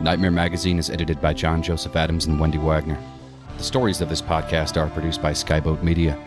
Nightmare 0.00 0.30
Magazine 0.30 0.78
is 0.78 0.90
edited 0.90 1.22
by 1.22 1.32
John 1.32 1.62
Joseph 1.62 1.96
Adams 1.96 2.26
and 2.26 2.38
Wendy 2.38 2.58
Wagner. 2.58 2.98
The 3.56 3.64
stories 3.64 4.02
of 4.02 4.10
this 4.10 4.20
podcast 4.20 4.76
are 4.76 4.90
produced 4.90 5.22
by 5.22 5.32
Skyboat 5.32 5.82
Media, 5.82 6.18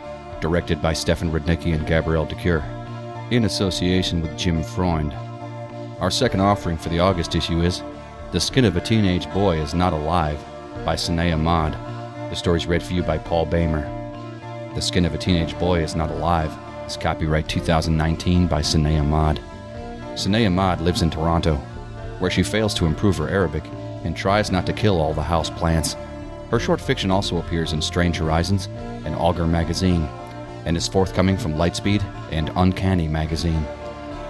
directed 0.42 0.82
by 0.82 0.94
Stefan 0.94 1.32
Rudnicki 1.32 1.76
and 1.76 1.86
Gabrielle 1.86 2.26
de 2.26 2.34
Cuir, 2.34 2.64
in 3.30 3.46
association 3.46 4.24
with 4.24 4.36
Jim 4.36 4.64
Freund. 4.64 5.14
Our 6.00 6.10
second 6.10 6.40
offering 6.40 6.78
for 6.78 6.90
the 6.90 7.00
August 7.00 7.36
issue 7.36 7.62
is 7.62 7.84
The 8.32 8.40
Skin 8.40 8.66
of 8.66 8.76
a 8.76 8.82
Teenage 8.82 9.32
Boy 9.34 9.62
is 9.62 9.76
Not 9.76 9.94
Alive 9.94 10.44
by 10.84 10.96
Senaa 10.96 11.34
Ahmad. 11.34 11.74
The 12.32 12.36
story 12.36 12.58
is 12.58 12.66
read 12.66 12.82
for 12.82 12.94
you 12.94 13.04
by 13.04 13.20
Paul 13.20 13.46
Boehmer. 13.46 13.84
The 14.74 14.82
Skin 14.82 15.06
of 15.06 15.14
a 15.14 15.20
Teenage 15.20 15.58
Boy 15.60 15.84
is 15.84 15.96
Not 15.96 16.10
Alive 16.10 16.52
is 16.88 16.98
copyright 16.98 17.48
2019 17.48 18.48
by 18.48 18.62
Senaa 18.62 19.00
Ahmad. 19.00 19.40
Senaa 20.16 20.48
Ahmad 20.48 20.82
lives 20.82 21.04
in 21.04 21.12
Toronto, 21.12 21.62
where 22.20 22.32
she 22.32 22.44
fails 22.44 22.74
to 22.76 22.86
improve 22.86 23.18
her 23.18 23.30
Arabic 23.30 23.64
and 24.04 24.16
tries 24.16 24.52
not 24.52 24.66
to 24.66 24.74
kill 24.74 25.00
all 25.00 25.14
the 25.14 25.24
house 25.24 25.50
plants. 25.50 25.96
Her 26.52 26.60
short 26.60 26.80
fiction 26.82 27.12
also 27.12 27.38
appears 27.38 27.74
in 27.74 27.82
Strange 27.82 28.18
Horizons 28.18 28.68
and 29.06 29.16
Augur 29.16 29.48
magazine, 29.48 30.08
and 30.66 30.76
is 30.78 30.88
forthcoming 30.88 31.38
from 31.38 31.56
Lightspeed 31.56 32.04
and 32.32 32.52
Uncanny 32.56 33.08
magazine. 33.08 33.66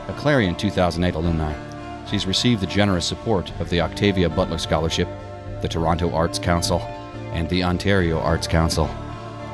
A 0.07 0.15
Clarion 0.17 0.55
2008 0.55 1.15
alumni, 1.15 1.53
she's 2.05 2.25
received 2.25 2.61
the 2.61 2.67
generous 2.67 3.05
support 3.05 3.51
of 3.59 3.69
the 3.69 3.81
Octavia 3.81 4.29
Butler 4.29 4.57
Scholarship, 4.57 5.07
the 5.61 5.67
Toronto 5.67 6.11
Arts 6.13 6.39
Council, 6.39 6.79
and 7.33 7.47
the 7.49 7.63
Ontario 7.63 8.19
Arts 8.19 8.47
Council. 8.47 8.89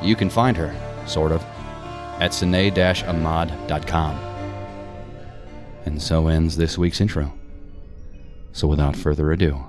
You 0.02 0.16
can 0.16 0.30
find 0.30 0.56
her, 0.56 0.74
sort 1.06 1.32
of, 1.32 1.42
at 2.20 2.32
sine-ahmad.com. 2.32 4.16
And 5.84 6.02
so 6.02 6.28
ends 6.28 6.56
this 6.56 6.76
week's 6.78 7.00
intro. 7.00 7.35
So 8.56 8.66
without 8.66 8.96
further 8.96 9.32
ado, 9.32 9.66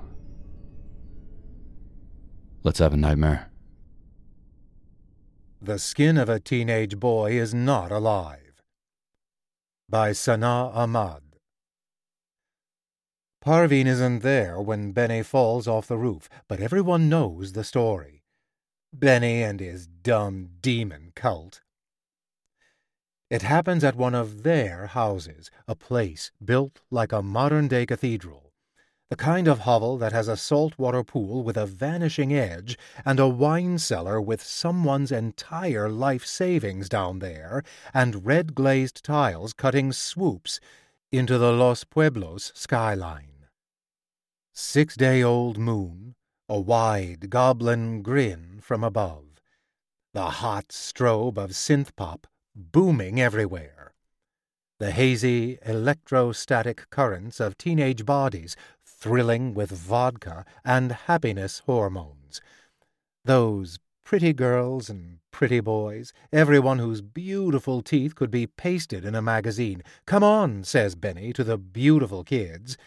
let's 2.63 2.79
have 2.79 2.93
a 2.93 2.97
nightmare. 2.97 3.51
The 5.61 5.77
Skin 5.77 6.17
of 6.17 6.29
a 6.29 6.39
Teenage 6.39 6.97
Boy 6.97 7.33
is 7.33 7.53
Not 7.53 7.91
Alive 7.91 8.63
by 9.89 10.11
Senaa 10.11 10.73
Ahmad. 10.73 11.21
Parveen 13.45 13.87
isn't 13.87 14.19
there 14.19 14.61
when 14.61 14.93
Benny 14.93 15.21
falls 15.21 15.67
off 15.67 15.89
the 15.89 15.97
roof, 15.97 16.29
but 16.47 16.61
everyone 16.61 17.09
knows 17.09 17.51
the 17.51 17.65
story. 17.65 18.23
Benny 18.93 19.43
and 19.43 19.59
his 19.59 19.85
dumb 19.85 20.47
demon 20.61 21.11
cult. 21.13 21.59
It 23.29 23.41
happens 23.41 23.83
at 23.83 23.97
one 23.97 24.15
of 24.15 24.43
their 24.43 24.87
houses, 24.87 25.51
a 25.67 25.75
place 25.75 26.31
built 26.41 26.79
like 26.89 27.11
a 27.11 27.21
modern-day 27.21 27.85
cathedral. 27.85 28.46
The 29.09 29.15
kind 29.15 29.47
of 29.47 29.59
hovel 29.59 29.97
that 29.99 30.11
has 30.11 30.27
a 30.27 30.35
saltwater 30.35 31.01
pool 31.01 31.41
with 31.41 31.55
a 31.55 31.65
vanishing 31.65 32.33
edge 32.33 32.77
and 33.05 33.21
a 33.21 33.27
wine 33.27 33.77
cellar 33.77 34.19
with 34.19 34.43
someone's 34.43 35.13
entire 35.13 35.87
life 35.87 36.25
savings 36.25 36.89
down 36.89 37.19
there 37.19 37.63
and 37.93 38.25
red-glazed 38.25 39.05
tiles 39.05 39.53
cutting 39.53 39.93
swoops 39.93 40.59
into 41.09 41.37
the 41.37 41.53
Los 41.53 41.85
Pueblos 41.85 42.51
skyline. 42.53 43.45
Six-day-old 44.53 45.57
moon, 45.57 46.15
a 46.49 46.59
wide 46.59 47.29
goblin 47.29 48.01
grin 48.01 48.59
from 48.61 48.83
above. 48.83 49.23
The 50.13 50.29
hot 50.41 50.67
strobe 50.69 51.37
of 51.37 51.51
synth 51.51 51.95
pop 51.95 52.27
booming 52.53 53.21
everywhere. 53.21 53.93
The 54.79 54.91
hazy, 54.91 55.57
electrostatic 55.65 56.89
currents 56.91 57.39
of 57.39 57.57
teenage 57.57 58.05
bodies 58.05 58.55
thrilling 58.99 59.53
with 59.53 59.71
vodka 59.71 60.43
and 60.65 60.91
happiness 60.91 61.59
hormones. 61.65 62.41
Those 63.23 63.79
pretty 64.03 64.33
girls 64.33 64.89
and 64.89 65.19
pretty 65.31 65.59
boys, 65.59 66.13
everyone 66.31 66.79
whose 66.79 67.01
beautiful 67.01 67.81
teeth 67.81 68.15
could 68.15 68.31
be 68.31 68.47
pasted 68.47 69.05
in 69.05 69.13
a 69.13 69.21
magazine. 69.21 69.83
Come 70.05 70.23
on, 70.23 70.63
says 70.63 70.95
Benny 70.95 71.31
to 71.33 71.43
the 71.43 71.57
beautiful 71.57 72.23
kids. 72.23 72.77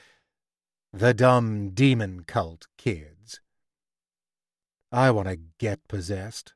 The 0.93 1.15
dumb 1.15 1.71
demon 1.71 2.25
cult 2.25 2.67
kids. 2.77 3.41
I 4.91 5.13
want 5.13 5.29
to 5.29 5.39
get 5.59 5.87
possessed. 5.87 6.55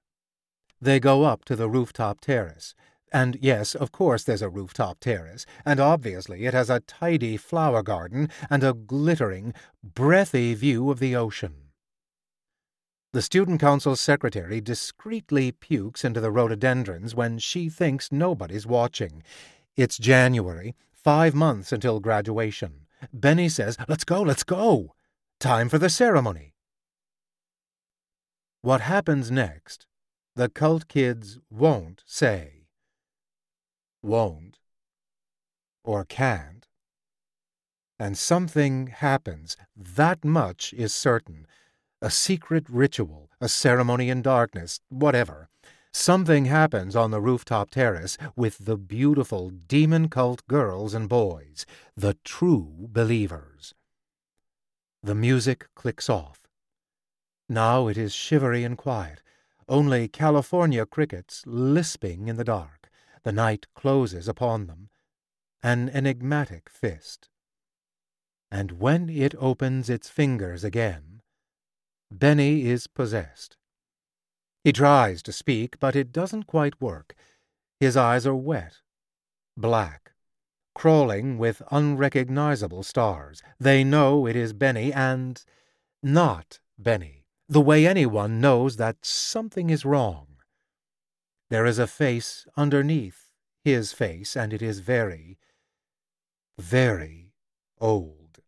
They 0.80 0.98
go 0.98 1.22
up 1.22 1.44
to 1.44 1.54
the 1.54 1.68
rooftop 1.68 2.20
terrace. 2.20 2.74
And 3.14 3.38
yes, 3.40 3.76
of 3.76 3.92
course 3.92 4.24
there's 4.24 4.42
a 4.42 4.48
rooftop 4.48 4.98
terrace, 4.98 5.46
and 5.64 5.78
obviously 5.78 6.46
it 6.46 6.52
has 6.52 6.68
a 6.68 6.80
tidy 6.80 7.36
flower 7.36 7.80
garden 7.80 8.28
and 8.50 8.64
a 8.64 8.74
glittering, 8.74 9.54
breathy 9.84 10.52
view 10.54 10.90
of 10.90 10.98
the 10.98 11.14
ocean. 11.14 11.70
The 13.12 13.22
Student 13.22 13.60
Council 13.60 13.94
secretary 13.94 14.60
discreetly 14.60 15.52
pukes 15.52 16.04
into 16.04 16.20
the 16.20 16.32
rhododendrons 16.32 17.14
when 17.14 17.38
she 17.38 17.68
thinks 17.68 18.10
nobody's 18.10 18.66
watching. 18.66 19.22
It's 19.76 19.96
January, 19.96 20.74
five 20.92 21.36
months 21.36 21.70
until 21.70 22.00
graduation. 22.00 22.86
Benny 23.12 23.48
says, 23.48 23.76
Let's 23.86 24.02
go, 24.02 24.22
let's 24.22 24.42
go! 24.42 24.96
Time 25.38 25.68
for 25.68 25.78
the 25.78 25.88
ceremony. 25.88 26.54
What 28.60 28.80
happens 28.80 29.30
next, 29.30 29.86
the 30.34 30.48
cult 30.48 30.88
kids 30.88 31.38
won't 31.48 32.02
say 32.04 32.53
won't, 34.04 34.58
or 35.82 36.04
can't. 36.04 36.68
And 37.98 38.18
something 38.18 38.88
happens, 38.88 39.56
that 39.76 40.24
much 40.24 40.72
is 40.74 40.94
certain. 40.94 41.46
A 42.02 42.10
secret 42.10 42.68
ritual, 42.68 43.30
a 43.40 43.48
ceremony 43.48 44.10
in 44.10 44.20
darkness, 44.20 44.80
whatever. 44.88 45.48
Something 45.92 46.46
happens 46.46 46.96
on 46.96 47.12
the 47.12 47.20
rooftop 47.20 47.70
terrace 47.70 48.18
with 48.34 48.64
the 48.64 48.76
beautiful 48.76 49.50
demon 49.50 50.08
cult 50.08 50.46
girls 50.48 50.92
and 50.92 51.08
boys, 51.08 51.64
the 51.96 52.16
true 52.24 52.88
believers. 52.90 53.74
The 55.02 55.14
music 55.14 55.68
clicks 55.74 56.10
off. 56.10 56.40
Now 57.48 57.86
it 57.88 57.96
is 57.96 58.12
shivery 58.12 58.64
and 58.64 58.76
quiet, 58.76 59.22
only 59.68 60.08
California 60.08 60.84
crickets 60.84 61.42
lisping 61.46 62.26
in 62.26 62.36
the 62.36 62.44
dark. 62.44 62.83
The 63.24 63.32
night 63.32 63.66
closes 63.74 64.28
upon 64.28 64.66
them, 64.66 64.90
an 65.62 65.88
enigmatic 65.88 66.68
fist. 66.68 67.30
And 68.50 68.72
when 68.72 69.08
it 69.08 69.34
opens 69.38 69.88
its 69.88 70.10
fingers 70.10 70.62
again, 70.62 71.22
Benny 72.10 72.66
is 72.66 72.86
possessed. 72.86 73.56
He 74.62 74.72
tries 74.72 75.22
to 75.22 75.32
speak, 75.32 75.78
but 75.78 75.96
it 75.96 76.12
doesn't 76.12 76.46
quite 76.46 76.80
work. 76.80 77.14
His 77.80 77.96
eyes 77.96 78.26
are 78.26 78.34
wet, 78.34 78.82
black, 79.56 80.12
crawling 80.74 81.38
with 81.38 81.62
unrecognizable 81.70 82.82
stars. 82.82 83.42
They 83.58 83.84
know 83.84 84.26
it 84.26 84.36
is 84.36 84.52
Benny 84.52 84.92
and 84.92 85.42
not 86.02 86.60
Benny, 86.78 87.24
the 87.48 87.60
way 87.60 87.86
anyone 87.86 88.40
knows 88.40 88.76
that 88.76 89.04
something 89.04 89.70
is 89.70 89.84
wrong. 89.84 90.33
There 91.54 91.66
is 91.66 91.78
a 91.78 91.86
face 91.86 92.48
underneath 92.56 93.30
his 93.62 93.92
face, 93.92 94.34
and 94.34 94.52
it 94.52 94.60
is 94.60 94.80
very, 94.80 95.38
very 96.58 97.30
old. 97.80 98.40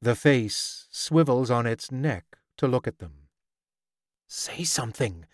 The 0.00 0.14
face 0.14 0.88
swivels 0.90 1.50
on 1.50 1.66
its 1.66 1.92
neck 1.92 2.38
to 2.56 2.66
look 2.66 2.86
at 2.86 3.00
them. 3.00 3.28
Say 4.26 4.64
something, 4.64 5.26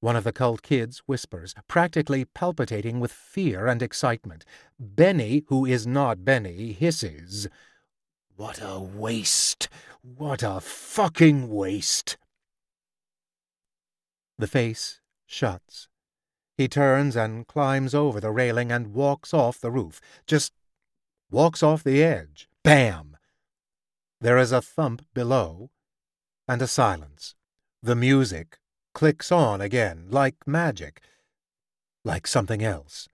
One 0.00 0.14
of 0.14 0.24
the 0.24 0.34
cult 0.34 0.60
kids 0.60 0.98
whispers, 1.06 1.54
practically 1.66 2.26
palpitating 2.26 3.00
with 3.00 3.10
fear 3.10 3.66
and 3.66 3.80
excitement. 3.80 4.44
Benny, 4.78 5.44
who 5.46 5.64
is 5.64 5.86
not 5.86 6.26
Benny, 6.26 6.74
hisses, 6.74 7.48
What 8.36 8.60
a 8.60 8.78
waste! 8.78 9.70
What 10.02 10.42
a 10.42 10.60
fucking 10.60 11.48
waste! 11.48 12.18
The 14.36 14.46
face 14.46 15.00
shuts. 15.24 15.88
He 16.62 16.68
turns 16.68 17.16
and 17.16 17.44
climbs 17.48 17.92
over 17.92 18.20
the 18.20 18.30
railing 18.30 18.70
and 18.70 18.94
walks 18.94 19.34
off 19.34 19.58
the 19.58 19.72
roof. 19.72 20.00
Just 20.28 20.52
walks 21.28 21.60
off 21.60 21.82
the 21.82 22.04
edge. 22.04 22.48
Bam! 22.62 23.16
There 24.20 24.38
is 24.38 24.52
a 24.52 24.62
thump 24.62 25.04
below, 25.12 25.70
and 26.46 26.62
a 26.62 26.68
silence. 26.68 27.34
The 27.82 27.96
music 27.96 28.60
clicks 28.94 29.32
on 29.32 29.60
again, 29.60 30.06
like 30.08 30.36
magic, 30.46 31.02
like 32.04 32.28
something 32.28 32.62
else. 32.62 33.08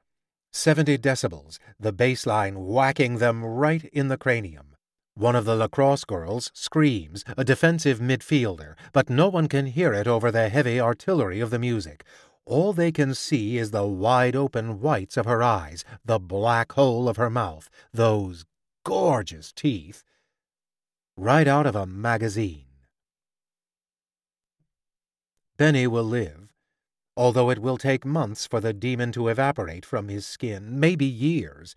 Seventy 0.53 0.99
decibels, 0.99 1.59
the 1.81 1.91
bass 1.91 2.27
line 2.27 2.67
whacking 2.67 3.17
them 3.17 3.43
right 3.43 3.87
in 3.95 4.09
the 4.09 4.19
cranium. 4.19 4.77
One 5.15 5.35
of 5.35 5.47
the 5.47 5.56
lacrosse 5.56 6.05
girls 6.05 6.50
screams, 6.53 7.25
a 7.35 7.45
defensive 7.45 7.99
midfielder, 7.99 8.75
but 8.93 9.09
no 9.09 9.31
one 9.31 9.49
can 9.49 9.65
hear 9.65 9.95
it 9.95 10.06
over 10.06 10.31
the 10.31 10.50
heavy 10.50 10.79
artillery 10.79 11.41
of 11.41 11.49
the 11.49 11.59
music. 11.59 12.05
All 12.49 12.73
they 12.73 12.91
can 12.91 13.15
see 13.15 13.59
is 13.59 13.73
the 13.73 13.85
wide 13.85 14.35
open 14.35 14.81
whites 14.81 15.19
of 15.19 15.27
her 15.27 15.43
eyes, 15.43 15.85
the 16.03 16.19
black 16.19 16.73
hole 16.73 17.06
of 17.06 17.19
her 17.19 17.29
mouth, 17.29 17.69
those 17.93 18.47
gorgeous 18.87 19.53
teeth. 19.53 20.03
Right 21.15 21.47
out 21.47 21.67
of 21.67 21.77
a 21.77 21.85
magazine. 21.85 22.65
Benny 25.59 25.87
will 25.87 26.05
live, 26.05 26.55
although 27.19 27.50
it 27.50 27.59
will 27.59 27.77
take 27.77 28.06
months 28.06 28.47
for 28.47 28.61
the 28.61 28.73
demon 28.73 29.12
to 29.12 29.29
evaporate 29.29 29.85
from 29.85 30.09
his 30.09 30.27
skin, 30.27 30.81
maybe 30.81 31.05
years. 31.05 31.75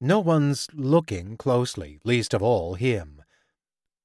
No 0.00 0.18
one's 0.18 0.66
looking 0.74 1.36
closely, 1.36 2.00
least 2.02 2.34
of 2.34 2.42
all 2.42 2.74
him. 2.74 3.22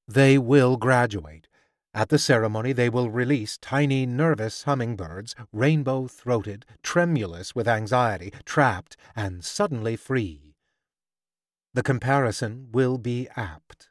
They 0.07 0.37
will 0.37 0.77
graduate. 0.77 1.47
At 1.95 2.09
the 2.09 2.17
ceremony, 2.17 2.73
they 2.73 2.89
will 2.89 3.11
release 3.11 3.57
tiny, 3.57 4.07
nervous 4.07 4.63
hummingbirds, 4.63 5.35
rainbow 5.51 6.07
throated, 6.07 6.65
tremulous 6.81 7.53
with 7.53 7.67
anxiety, 7.67 8.33
trapped, 8.45 8.97
and 9.15 9.45
suddenly 9.45 9.95
free. 9.95 10.55
The 11.75 11.83
comparison 11.83 12.69
will 12.71 12.97
be 12.97 13.27
apt. 13.35 13.89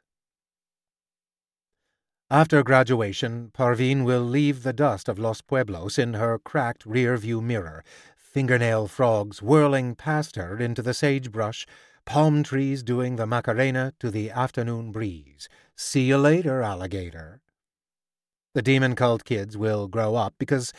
After 2.29 2.63
graduation, 2.63 3.51
Parveen 3.53 4.03
will 4.03 4.23
leave 4.23 4.63
the 4.63 4.73
dust 4.73 5.07
of 5.07 5.19
Los 5.19 5.41
Pueblos 5.41 5.97
in 5.97 6.15
her 6.15 6.39
cracked 6.39 6.85
rear-view 6.85 7.41
mirror, 7.41 7.83
fingernail 8.17 8.87
frogs 8.87 9.41
whirling 9.41 9.95
past 9.95 10.35
her 10.35 10.57
into 10.57 10.81
the 10.81 10.93
sagebrush, 10.93 11.65
palm 12.05 12.43
trees 12.43 12.83
doing 12.83 13.15
the 13.15 13.27
Macarena 13.27 13.93
to 13.99 14.09
the 14.09 14.31
afternoon 14.31 14.91
breeze. 14.91 15.47
See 15.75 16.03
you 16.03 16.17
later, 16.17 16.61
alligator. 16.61 17.39
The 18.53 18.61
demon 18.61 18.95
cult 18.95 19.25
kids 19.25 19.57
will 19.57 19.87
grow 19.87 20.15
up 20.15 20.35
because 20.37 20.73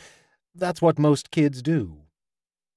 that's 0.53 0.81
what 0.81 0.97
most 0.97 1.29
kids 1.29 1.61
do. 1.61 2.03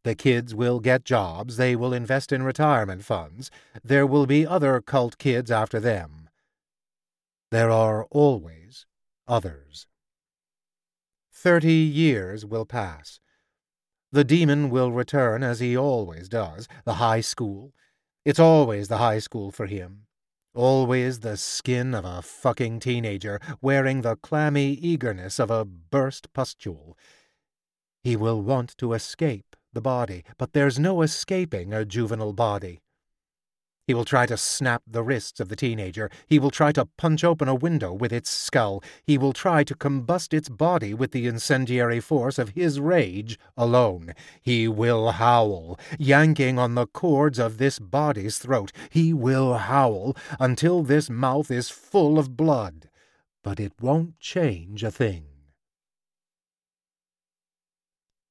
The 0.04 0.14
kids 0.14 0.54
will 0.54 0.80
get 0.80 1.04
jobs, 1.04 1.56
they 1.56 1.76
will 1.76 1.92
invest 1.92 2.32
in 2.32 2.42
retirement 2.42 3.04
funds. 3.04 3.50
There 3.84 4.06
will 4.06 4.26
be 4.26 4.46
other 4.46 4.80
cult 4.80 5.18
kids 5.18 5.50
after 5.50 5.78
them. 5.78 6.28
There 7.50 7.70
are 7.70 8.06
always 8.10 8.86
others. 9.26 9.86
Thirty 11.32 11.74
years 11.74 12.44
will 12.44 12.66
pass. 12.66 13.20
The 14.10 14.24
demon 14.24 14.70
will 14.70 14.90
return 14.90 15.44
as 15.44 15.60
he 15.60 15.76
always 15.76 16.28
does, 16.28 16.66
the 16.84 16.94
high 16.94 17.20
school. 17.20 17.72
It's 18.24 18.40
always 18.40 18.88
the 18.88 18.98
high 18.98 19.20
school 19.20 19.52
for 19.52 19.66
him. 19.66 20.07
Always 20.58 21.20
the 21.20 21.36
skin 21.36 21.94
of 21.94 22.04
a 22.04 22.20
fucking 22.20 22.80
teenager, 22.80 23.38
wearing 23.62 24.02
the 24.02 24.16
clammy 24.16 24.72
eagerness 24.72 25.38
of 25.38 25.52
a 25.52 25.64
burst 25.64 26.32
pustule. 26.32 26.98
He 28.02 28.16
will 28.16 28.42
want 28.42 28.76
to 28.78 28.92
escape 28.92 29.54
the 29.72 29.80
body, 29.80 30.24
but 30.36 30.54
there's 30.54 30.76
no 30.76 31.02
escaping 31.02 31.72
a 31.72 31.84
juvenile 31.84 32.32
body. 32.32 32.80
He 33.88 33.94
will 33.94 34.04
try 34.04 34.26
to 34.26 34.36
snap 34.36 34.82
the 34.86 35.02
wrists 35.02 35.40
of 35.40 35.48
the 35.48 35.56
teenager. 35.56 36.10
He 36.26 36.38
will 36.38 36.50
try 36.50 36.72
to 36.72 36.84
punch 36.84 37.24
open 37.24 37.48
a 37.48 37.54
window 37.54 37.90
with 37.90 38.12
its 38.12 38.28
skull. 38.28 38.84
He 39.02 39.16
will 39.16 39.32
try 39.32 39.64
to 39.64 39.74
combust 39.74 40.34
its 40.34 40.50
body 40.50 40.92
with 40.92 41.12
the 41.12 41.26
incendiary 41.26 41.98
force 41.98 42.38
of 42.38 42.50
his 42.50 42.80
rage 42.80 43.38
alone. 43.56 44.12
He 44.42 44.68
will 44.68 45.12
howl, 45.12 45.80
yanking 45.98 46.58
on 46.58 46.74
the 46.74 46.86
cords 46.86 47.38
of 47.38 47.56
this 47.56 47.78
body's 47.78 48.36
throat. 48.38 48.72
He 48.90 49.14
will 49.14 49.54
howl 49.54 50.14
until 50.38 50.82
this 50.82 51.08
mouth 51.08 51.50
is 51.50 51.70
full 51.70 52.18
of 52.18 52.36
blood. 52.36 52.90
But 53.42 53.58
it 53.58 53.72
won't 53.80 54.20
change 54.20 54.84
a 54.84 54.90
thing. 54.90 55.24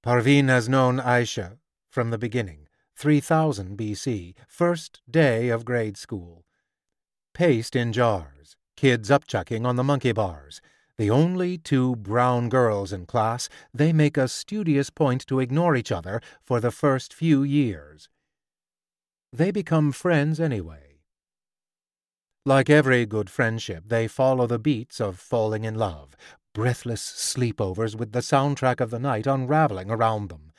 Parveen 0.06 0.50
has 0.50 0.70
known 0.70 1.00
Aisha 1.00 1.58
from 1.90 2.12
the 2.12 2.20
beginning. 2.20 2.67
3000 2.98 3.78
BC, 3.78 4.34
first 4.48 5.02
day 5.08 5.50
of 5.50 5.64
grade 5.66 5.96
school. 5.98 6.44
Paste 7.32 7.76
in 7.76 7.94
jars, 7.94 8.56
kids 8.76 9.12
upchucking 9.12 9.68
on 9.68 9.76
the 9.76 9.84
monkey 9.84 10.12
bars. 10.12 10.62
The 10.98 11.12
only 11.12 11.60
two 11.60 11.96
brown 11.96 12.50
girls 12.50 12.92
in 12.92 13.06
class, 13.06 13.50
they 13.72 13.94
make 13.94 14.18
a 14.18 14.28
studious 14.28 14.90
point 14.90 15.28
to 15.28 15.40
ignore 15.40 15.76
each 15.76 15.92
other 15.92 16.22
for 16.42 16.60
the 16.60 16.72
first 16.72 17.14
few 17.14 17.44
years. 17.44 18.10
They 19.32 19.52
become 19.52 19.92
friends 19.92 20.40
anyway. 20.40 21.02
Like 22.48 22.68
every 22.68 23.06
good 23.06 23.30
friendship, 23.30 23.84
they 23.90 24.08
follow 24.08 24.48
the 24.48 24.58
beats 24.58 25.00
of 25.00 25.20
falling 25.20 25.66
in 25.66 25.76
love, 25.76 26.16
breathless 26.56 27.04
sleepovers 27.04 27.96
with 27.96 28.14
the 28.14 28.22
soundtrack 28.22 28.82
of 28.82 28.90
the 28.90 28.98
night 28.98 29.28
unraveling 29.28 29.92
around 29.92 30.30
them. 30.30 30.52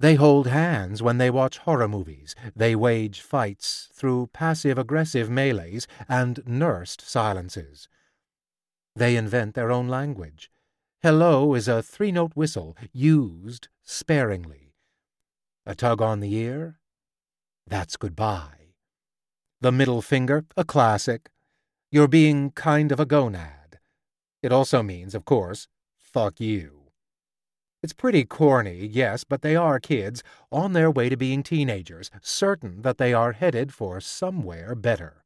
They 0.00 0.16
hold 0.16 0.48
hands 0.48 1.02
when 1.02 1.18
they 1.18 1.30
watch 1.30 1.58
horror 1.58 1.88
movies. 1.88 2.34
They 2.54 2.74
wage 2.74 3.20
fights 3.20 3.88
through 3.92 4.30
passive 4.32 4.76
aggressive 4.76 5.30
melees 5.30 5.86
and 6.08 6.42
nursed 6.46 7.00
silences. 7.00 7.88
They 8.96 9.16
invent 9.16 9.54
their 9.54 9.70
own 9.70 9.88
language. 9.88 10.50
Hello 11.02 11.54
is 11.54 11.68
a 11.68 11.82
three 11.82 12.12
note 12.12 12.32
whistle 12.34 12.76
used 12.92 13.68
sparingly. 13.82 14.74
A 15.66 15.74
tug 15.74 16.02
on 16.02 16.20
the 16.20 16.34
ear? 16.34 16.78
That's 17.66 17.96
goodbye. 17.96 18.74
The 19.60 19.72
middle 19.72 20.02
finger? 20.02 20.44
A 20.56 20.64
classic. 20.64 21.30
You're 21.90 22.08
being 22.08 22.50
kind 22.50 22.90
of 22.92 23.00
a 23.00 23.06
gonad. 23.06 23.78
It 24.42 24.52
also 24.52 24.82
means, 24.82 25.14
of 25.14 25.24
course, 25.24 25.68
fuck 25.98 26.40
you. 26.40 26.83
It's 27.84 27.92
pretty 27.92 28.24
corny, 28.24 28.86
yes, 28.86 29.24
but 29.24 29.42
they 29.42 29.56
are 29.56 29.78
kids, 29.78 30.22
on 30.50 30.72
their 30.72 30.90
way 30.90 31.10
to 31.10 31.18
being 31.18 31.42
teenagers, 31.42 32.10
certain 32.22 32.80
that 32.80 32.96
they 32.96 33.12
are 33.12 33.32
headed 33.32 33.74
for 33.74 34.00
somewhere 34.00 34.74
better. 34.74 35.22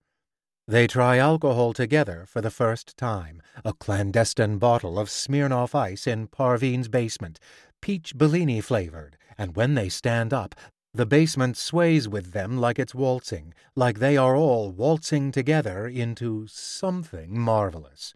They 0.67 0.89
try 0.89 1.19
alcohol 1.19 1.73
together 1.73 2.27
for 2.27 2.41
the 2.41 2.51
first 2.51 2.97
time, 2.97 3.43
a 3.65 3.73
clandestine 3.73 4.59
bottle 4.59 4.99
of 4.99 5.09
Smirnoff 5.09 5.73
Ice 5.73 6.05
in 6.09 6.27
Parveen's 6.27 6.89
basement, 6.89 7.39
peach 7.81 8.19
Bellini 8.19 8.61
flavored, 8.61 9.17
and 9.39 9.55
when 9.55 9.75
they 9.75 9.89
stand 9.89 10.35
up, 10.35 10.57
the 10.93 11.07
basement 11.07 11.57
sways 11.57 12.09
with 12.09 12.33
them 12.33 12.59
like 12.59 12.81
it's 12.81 12.93
waltzing, 12.93 13.55
like 13.77 14.01
they 14.01 14.17
are 14.17 14.35
all 14.35 14.73
waltzing 14.73 15.31
together 15.31 15.87
into 15.87 16.49
something 16.49 17.39
marvelous. 17.39 18.15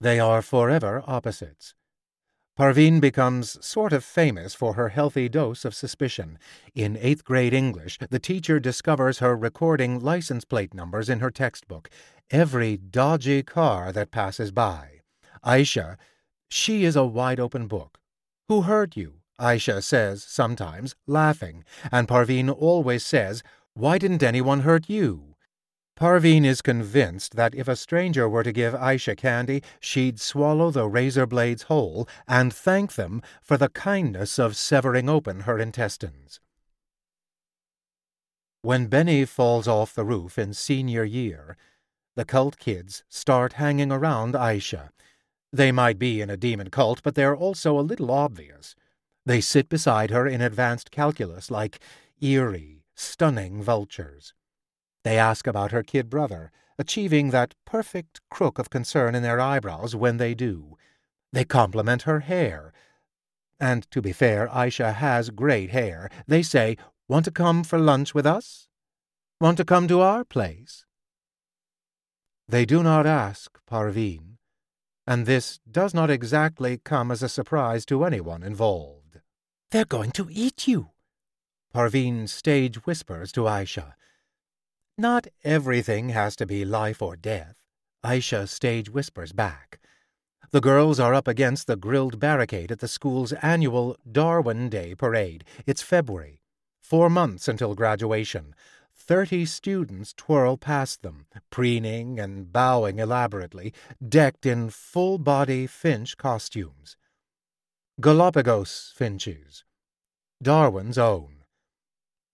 They 0.00 0.20
are 0.20 0.42
forever 0.42 1.02
opposites. 1.08 1.74
Parveen 2.60 3.00
becomes 3.00 3.56
sort 3.66 3.90
of 3.90 4.04
famous 4.04 4.52
for 4.52 4.74
her 4.74 4.90
healthy 4.90 5.30
dose 5.30 5.64
of 5.64 5.74
suspicion. 5.74 6.38
In 6.74 6.98
eighth 7.00 7.24
grade 7.24 7.54
English, 7.54 7.98
the 8.10 8.18
teacher 8.18 8.60
discovers 8.60 9.20
her 9.20 9.34
recording 9.34 9.98
license 9.98 10.44
plate 10.44 10.74
numbers 10.74 11.08
in 11.08 11.20
her 11.20 11.30
textbook, 11.30 11.88
every 12.30 12.76
dodgy 12.76 13.42
car 13.42 13.92
that 13.92 14.10
passes 14.10 14.50
by. 14.52 15.00
Aisha, 15.42 15.96
she 16.50 16.84
is 16.84 16.96
a 16.96 17.06
wide 17.06 17.40
open 17.40 17.66
book. 17.66 17.98
Who 18.48 18.60
hurt 18.60 18.94
you? 18.94 19.20
Aisha 19.40 19.82
says 19.82 20.22
sometimes, 20.22 20.94
laughing, 21.06 21.64
and 21.90 22.06
Parveen 22.06 22.54
always 22.54 23.06
says, 23.06 23.42
Why 23.72 23.96
didn't 23.96 24.22
anyone 24.22 24.60
hurt 24.60 24.90
you? 24.90 25.29
Parveen 25.96 26.46
is 26.46 26.62
convinced 26.62 27.36
that 27.36 27.54
if 27.54 27.68
a 27.68 27.76
stranger 27.76 28.28
were 28.28 28.42
to 28.42 28.52
give 28.52 28.72
Aisha 28.72 29.16
candy, 29.16 29.62
she'd 29.80 30.18
swallow 30.18 30.70
the 30.70 30.88
razor 30.88 31.26
blades 31.26 31.64
whole 31.64 32.08
and 32.26 32.52
thank 32.52 32.94
them 32.94 33.20
for 33.42 33.58
the 33.58 33.68
kindness 33.68 34.38
of 34.38 34.56
severing 34.56 35.08
open 35.08 35.40
her 35.40 35.58
intestines. 35.58 36.40
When 38.62 38.86
Benny 38.88 39.24
falls 39.24 39.68
off 39.68 39.94
the 39.94 40.04
roof 40.04 40.38
in 40.38 40.54
senior 40.54 41.04
year, 41.04 41.56
the 42.16 42.24
cult 42.24 42.58
kids 42.58 43.04
start 43.08 43.54
hanging 43.54 43.90
around 43.90 44.34
Aisha. 44.34 44.90
They 45.52 45.72
might 45.72 45.98
be 45.98 46.20
in 46.20 46.30
a 46.30 46.36
demon 46.36 46.70
cult, 46.70 47.02
but 47.02 47.14
they're 47.14 47.36
also 47.36 47.78
a 47.78 47.82
little 47.82 48.10
obvious. 48.10 48.74
They 49.24 49.40
sit 49.40 49.68
beside 49.68 50.10
her 50.10 50.26
in 50.26 50.40
advanced 50.40 50.90
calculus 50.90 51.50
like 51.50 51.78
eerie, 52.20 52.84
stunning 52.94 53.62
vultures. 53.62 54.34
They 55.04 55.18
ask 55.18 55.46
about 55.46 55.72
her 55.72 55.82
kid 55.82 56.10
brother, 56.10 56.50
achieving 56.78 57.30
that 57.30 57.54
perfect 57.64 58.20
crook 58.30 58.58
of 58.58 58.70
concern 58.70 59.14
in 59.14 59.22
their 59.22 59.40
eyebrows 59.40 59.96
when 59.96 60.16
they 60.16 60.34
do. 60.34 60.76
They 61.32 61.44
compliment 61.44 62.02
her 62.02 62.20
hair. 62.20 62.72
And 63.58 63.90
to 63.90 64.00
be 64.00 64.12
fair, 64.12 64.48
Aisha 64.48 64.94
has 64.94 65.30
great 65.30 65.70
hair. 65.70 66.10
They 66.26 66.42
say, 66.42 66.76
Want 67.08 67.24
to 67.24 67.30
come 67.30 67.64
for 67.64 67.78
lunch 67.78 68.14
with 68.14 68.26
us? 68.26 68.68
Want 69.40 69.56
to 69.56 69.64
come 69.64 69.88
to 69.88 70.00
our 70.00 70.24
place? 70.24 70.84
They 72.48 72.64
do 72.64 72.82
not 72.82 73.06
ask 73.06 73.58
Parveen, 73.70 74.38
and 75.06 75.24
this 75.24 75.60
does 75.70 75.94
not 75.94 76.10
exactly 76.10 76.78
come 76.78 77.10
as 77.10 77.22
a 77.22 77.28
surprise 77.28 77.86
to 77.86 78.04
anyone 78.04 78.42
involved. 78.42 79.20
They're 79.70 79.84
going 79.84 80.10
to 80.12 80.28
eat 80.30 80.66
you, 80.66 80.90
Parveen 81.72 82.28
stage 82.28 82.84
whispers 82.86 83.30
to 83.32 83.42
Aisha. 83.42 83.94
Not 85.00 85.28
everything 85.44 86.10
has 86.10 86.36
to 86.36 86.44
be 86.44 86.62
life 86.62 87.00
or 87.00 87.16
death, 87.16 87.56
Aisha 88.04 88.46
stage 88.46 88.90
whispers 88.90 89.32
back. 89.32 89.80
The 90.50 90.60
girls 90.60 91.00
are 91.00 91.14
up 91.14 91.26
against 91.26 91.66
the 91.66 91.76
grilled 91.76 92.20
barricade 92.20 92.70
at 92.70 92.80
the 92.80 92.86
school's 92.86 93.32
annual 93.32 93.96
Darwin 94.04 94.68
Day 94.68 94.94
parade. 94.94 95.44
It's 95.64 95.80
February, 95.80 96.42
four 96.82 97.08
months 97.08 97.48
until 97.48 97.74
graduation. 97.74 98.54
Thirty 98.94 99.46
students 99.46 100.12
twirl 100.12 100.58
past 100.58 101.00
them, 101.00 101.24
preening 101.48 102.20
and 102.20 102.52
bowing 102.52 102.98
elaborately, 102.98 103.72
decked 104.06 104.44
in 104.44 104.68
full 104.68 105.16
body 105.16 105.66
finch 105.66 106.18
costumes. 106.18 106.98
Galapagos 108.02 108.92
finches. 108.94 109.64
Darwin's 110.42 110.98
own. 110.98 111.36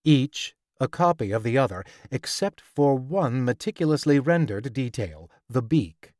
Each 0.03 0.53
a 0.79 0.87
copy 0.87 1.31
of 1.31 1.43
the 1.43 1.57
other, 1.57 1.83
except 2.11 2.61
for 2.61 2.95
one 2.95 3.43
meticulously 3.43 4.19
rendered 4.19 4.73
detail 4.73 5.29
the 5.49 5.61
beak, 5.61 6.13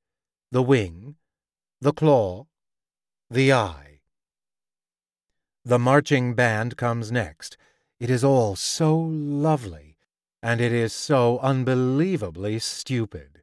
the 0.52 0.64
wing, 0.64 1.16
the 1.82 1.94
claw, 1.94 2.48
the 3.30 3.54
eye. 3.54 4.00
The 5.66 5.80
marching 5.80 6.34
band 6.34 6.78
comes 6.78 7.12
next. 7.12 7.58
It 8.00 8.10
is 8.10 8.24
all 8.24 8.56
so 8.56 8.98
lovely, 8.98 9.98
and 10.42 10.62
it 10.62 10.72
is 10.72 10.94
so 10.94 11.40
unbelievably 11.40 12.60
stupid. 12.60 13.42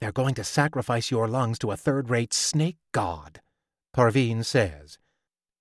They're 0.00 0.12
going 0.12 0.34
to 0.34 0.44
sacrifice 0.44 1.10
your 1.10 1.26
lungs 1.26 1.58
to 1.60 1.70
a 1.70 1.76
third 1.76 2.10
rate 2.10 2.34
snake 2.34 2.76
god, 2.92 3.40
Parveen 3.94 4.44
says. 4.44 4.98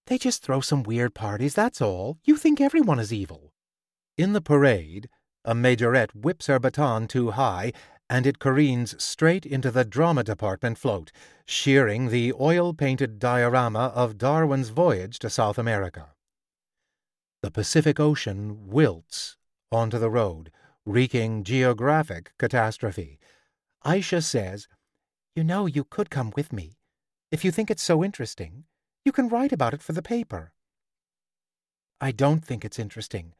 They 0.07 0.17
just 0.17 0.43
throw 0.43 0.61
some 0.61 0.83
weird 0.83 1.15
parties, 1.15 1.55
that's 1.55 1.81
all. 1.81 2.19
You 2.25 2.37
think 2.37 2.61
everyone 2.61 2.99
is 2.99 3.11
evil. 3.11 3.44
In 4.17 4.33
the 4.33 4.41
parade, 4.41 5.09
a 5.43 5.53
majorette 5.53 6.15
whips 6.15 6.47
her 6.47 6.57
baton 6.57 7.07
too 7.07 7.31
high, 7.31 7.73
and 8.09 8.25
it 8.25 8.39
careens 8.39 9.01
straight 9.03 9.45
into 9.45 9.71
the 9.71 9.83
drama 9.83 10.23
department 10.23 10.77
float, 10.77 11.11
shearing 11.45 12.09
the 12.09 12.31
oil 12.39 12.73
painted 12.73 13.19
diorama 13.19 13.91
of 13.93 14.17
Darwin's 14.17 14.69
voyage 14.69 15.19
to 15.19 15.29
South 15.29 15.57
America. 15.57 16.13
The 17.41 17.51
Pacific 17.51 17.99
Ocean 17.99 18.67
wilts 18.67 19.37
onto 19.71 19.99
the 19.99 20.09
road, 20.09 20.51
wreaking 20.85 21.43
geographic 21.43 22.31
catastrophe. 22.37 23.19
Aisha 23.85 24.23
says, 24.23 24.67
You 25.35 25.43
know, 25.43 25.65
you 25.65 25.83
could 25.83 26.09
come 26.09 26.31
with 26.35 26.53
me. 26.53 26.77
If 27.31 27.43
you 27.43 27.51
think 27.51 27.69
it's 27.69 27.83
so 27.83 28.03
interesting, 28.03 28.63
you 29.03 29.11
can 29.11 29.27
write 29.27 29.51
about 29.51 29.73
it 29.73 29.83
for 29.83 29.93
the 29.93 30.01
paper. 30.01 30.53
I 31.99 32.11
don't 32.11 32.45
think 32.45 32.63
it's 32.63 32.79
interesting. 32.79 33.33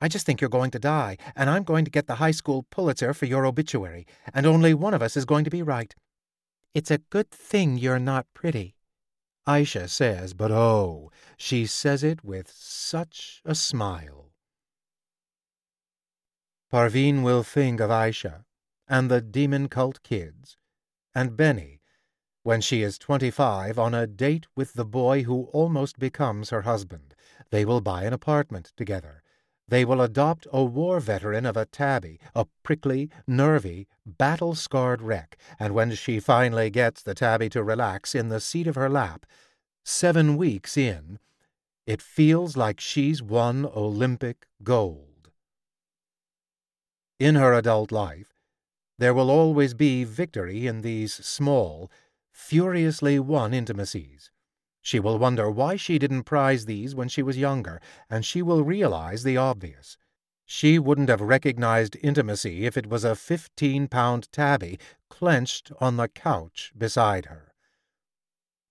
I 0.00 0.08
just 0.08 0.24
think 0.24 0.40
you're 0.40 0.48
going 0.48 0.70
to 0.70 0.78
die, 0.78 1.18
and 1.36 1.50
I'm 1.50 1.62
going 1.62 1.84
to 1.84 1.90
get 1.90 2.06
the 2.06 2.16
high 2.16 2.30
school 2.30 2.64
Pulitzer 2.70 3.12
for 3.12 3.26
your 3.26 3.44
obituary, 3.44 4.06
and 4.32 4.46
only 4.46 4.72
one 4.72 4.94
of 4.94 5.02
us 5.02 5.16
is 5.16 5.24
going 5.24 5.44
to 5.44 5.50
be 5.50 5.62
right. 5.62 5.94
It's 6.74 6.90
a 6.90 6.98
good 6.98 7.30
thing 7.30 7.76
you're 7.76 7.98
not 7.98 8.26
pretty. 8.32 8.76
Aisha 9.46 9.88
says, 9.88 10.32
but 10.34 10.50
oh, 10.50 11.10
she 11.36 11.66
says 11.66 12.04
it 12.04 12.24
with 12.24 12.50
such 12.54 13.42
a 13.44 13.54
smile. 13.54 14.30
Parveen 16.72 17.22
will 17.22 17.42
think 17.42 17.80
of 17.80 17.90
Aisha 17.90 18.44
and 18.88 19.10
the 19.10 19.20
demon 19.20 19.68
cult 19.68 20.02
kids 20.02 20.56
and 21.14 21.36
Benny 21.36 21.80
when 22.42 22.60
she 22.60 22.82
is 22.82 22.96
twenty-five 22.96 23.78
on 23.78 23.92
a 23.92 24.06
date 24.06 24.46
with 24.54 24.74
the 24.74 24.84
boy 24.84 25.24
who 25.24 25.44
almost 25.52 25.98
becomes 25.98 26.50
her 26.50 26.62
husband. 26.62 27.14
They 27.50 27.64
will 27.64 27.80
buy 27.80 28.04
an 28.04 28.12
apartment 28.12 28.72
together 28.76 29.22
they 29.70 29.84
will 29.84 30.02
adopt 30.02 30.48
a 30.52 30.62
war 30.62 30.98
veteran 31.00 31.46
of 31.46 31.56
a 31.56 31.64
tabby, 31.64 32.18
a 32.34 32.44
prickly, 32.64 33.08
nervy, 33.26 33.86
battle 34.04 34.54
scarred 34.54 35.00
wreck, 35.00 35.36
and 35.58 35.72
when 35.74 35.94
she 35.94 36.18
finally 36.18 36.70
gets 36.70 37.02
the 37.02 37.14
tabby 37.14 37.48
to 37.48 37.62
relax 37.62 38.14
in 38.14 38.28
the 38.28 38.40
seat 38.40 38.66
of 38.66 38.74
her 38.74 38.88
lap, 38.88 39.24
seven 39.84 40.36
weeks 40.36 40.76
in, 40.76 41.20
it 41.86 42.02
feels 42.02 42.56
like 42.56 42.80
she's 42.80 43.22
won 43.22 43.64
Olympic 43.64 44.46
gold. 44.62 45.30
In 47.20 47.36
her 47.36 47.52
adult 47.54 47.92
life, 47.92 48.34
there 48.98 49.14
will 49.14 49.30
always 49.30 49.72
be 49.72 50.02
victory 50.04 50.66
in 50.66 50.82
these 50.82 51.14
small, 51.14 51.90
furiously 52.32 53.20
won 53.20 53.54
intimacies. 53.54 54.30
She 54.82 54.98
will 54.98 55.18
wonder 55.18 55.50
why 55.50 55.76
she 55.76 55.98
didn't 55.98 56.24
prize 56.24 56.64
these 56.64 56.94
when 56.94 57.08
she 57.08 57.22
was 57.22 57.36
younger, 57.36 57.80
and 58.08 58.24
she 58.24 58.42
will 58.42 58.64
realize 58.64 59.22
the 59.22 59.36
obvious. 59.36 59.98
She 60.46 60.78
wouldn't 60.78 61.08
have 61.08 61.20
recognized 61.20 61.96
intimacy 62.02 62.66
if 62.66 62.76
it 62.76 62.88
was 62.88 63.04
a 63.04 63.14
fifteen 63.14 63.88
pound 63.88 64.32
tabby 64.32 64.78
clenched 65.08 65.70
on 65.80 65.96
the 65.96 66.08
couch 66.08 66.72
beside 66.76 67.26
her. 67.26 67.52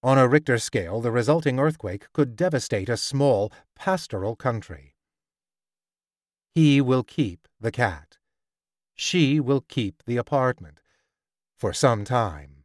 On 0.02 0.18
a 0.18 0.28
Richter 0.28 0.58
scale, 0.58 1.02
the 1.02 1.12
resulting 1.12 1.60
earthquake 1.60 2.12
could 2.14 2.36
devastate 2.36 2.90
a 2.90 2.98
small, 2.98 3.52
pastoral 3.76 4.36
country. 4.36 4.96
He 6.56 6.82
will 6.82 7.04
keep 7.04 7.48
the 7.60 7.72
cat. 7.72 8.18
She 8.96 9.40
will 9.40 9.62
keep 9.62 10.04
the 10.06 10.18
apartment. 10.18 10.82
For 11.58 11.74
some 11.74 12.04
time. 12.04 12.59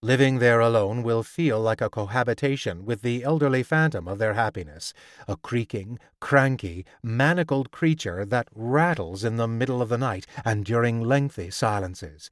Living 0.00 0.38
there 0.38 0.60
alone 0.60 1.02
will 1.02 1.24
feel 1.24 1.60
like 1.60 1.80
a 1.80 1.90
cohabitation 1.90 2.84
with 2.84 3.02
the 3.02 3.24
elderly 3.24 3.64
phantom 3.64 4.06
of 4.06 4.18
their 4.18 4.34
happiness, 4.34 4.94
a 5.26 5.36
creaking, 5.36 5.98
cranky, 6.20 6.86
manacled 7.02 7.72
creature 7.72 8.24
that 8.24 8.46
rattles 8.54 9.24
in 9.24 9.36
the 9.36 9.48
middle 9.48 9.82
of 9.82 9.88
the 9.88 9.98
night 9.98 10.24
and 10.44 10.64
during 10.64 11.00
lengthy 11.00 11.50
silences. 11.50 12.30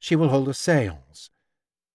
She 0.00 0.16
will 0.16 0.30
hold 0.30 0.48
a 0.48 0.54
seance. 0.54 1.30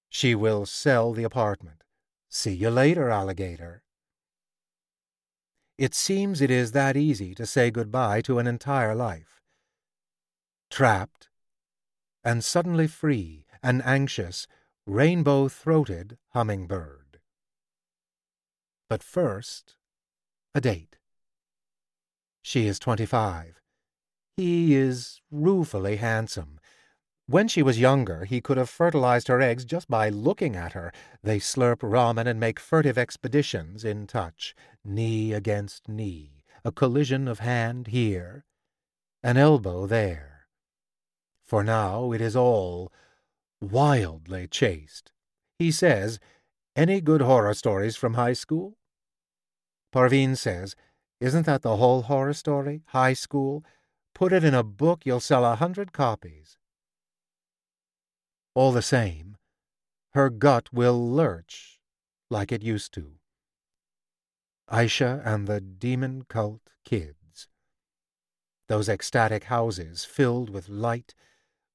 She 0.07 0.33
will 0.33 0.65
sell 0.65 1.11
the 1.11 1.25
apartment. 1.25 1.83
See 2.29 2.53
you 2.53 2.69
later, 2.69 3.09
alligator. 3.09 3.83
It 5.77 5.93
seems 5.93 6.39
it 6.39 6.51
is 6.51 6.71
that 6.71 6.95
easy 6.95 7.35
to 7.35 7.45
say 7.45 7.69
goodbye 7.69 8.21
to 8.21 8.39
an 8.39 8.47
entire 8.47 8.95
life. 8.95 9.41
Trapped, 10.69 11.27
and 12.23 12.45
suddenly 12.45 12.87
free 12.87 13.45
and 13.61 13.81
anxious, 13.83 14.47
rainbow 14.85 15.47
throated 15.47 16.17
hummingbird. 16.29 17.19
But 18.89 19.03
first, 19.03 19.75
a 20.55 20.61
date. 20.61 20.97
She 22.41 22.67
is 22.67 22.79
twenty 22.79 23.05
five. 23.05 23.61
He 24.35 24.75
is 24.75 25.21
ruefully 25.29 25.97
handsome. 25.97 26.59
When 27.27 27.47
she 27.47 27.61
was 27.61 27.79
younger, 27.79 28.25
he 28.25 28.41
could 28.41 28.57
have 28.57 28.69
fertilized 28.69 29.27
her 29.27 29.39
eggs 29.39 29.63
just 29.63 29.87
by 29.87 30.09
looking 30.09 30.55
at 30.55 30.73
her. 30.73 30.91
They 31.23 31.39
slurp 31.39 31.77
ramen 31.77 32.27
and 32.27 32.39
make 32.39 32.59
furtive 32.59 32.97
expeditions 32.97 33.85
in 33.85 34.07
touch, 34.07 34.55
knee 34.83 35.31
against 35.31 35.87
knee, 35.87 36.43
a 36.65 36.71
collision 36.71 37.27
of 37.27 37.39
hand 37.39 37.87
here, 37.87 38.43
an 39.23 39.37
elbow 39.37 39.85
there. 39.85 40.47
For 41.45 41.63
now 41.63 42.11
it 42.11 42.19
is 42.19 42.35
all 42.35 42.91
wildly 43.61 44.47
chaste. 44.47 45.11
He 45.57 45.71
says, 45.71 46.19
Any 46.75 46.99
good 46.99 47.21
horror 47.21 47.53
stories 47.53 47.95
from 47.95 48.15
high 48.15 48.33
school? 48.33 48.77
Parveen 49.93 50.35
says, 50.35 50.75
Isn't 51.19 51.45
that 51.45 51.61
the 51.61 51.77
whole 51.77 52.03
horror 52.03 52.33
story? 52.33 52.81
High 52.87 53.13
school? 53.13 53.63
Put 54.13 54.33
it 54.33 54.43
in 54.43 54.53
a 54.53 54.63
book, 54.63 55.05
you'll 55.05 55.19
sell 55.19 55.45
a 55.45 55.55
hundred 55.55 55.93
copies. 55.93 56.57
All 58.53 58.71
the 58.71 58.81
same, 58.81 59.37
her 60.13 60.29
gut 60.29 60.73
will 60.73 61.09
lurch 61.09 61.79
like 62.29 62.51
it 62.51 62.63
used 62.63 62.93
to. 62.95 63.13
Aisha 64.69 65.21
and 65.25 65.47
the 65.47 65.61
demon 65.61 66.23
cult 66.27 66.71
kids. 66.83 67.47
Those 68.67 68.87
ecstatic 68.87 69.45
houses 69.45 70.05
filled 70.05 70.49
with 70.49 70.69
light 70.69 71.13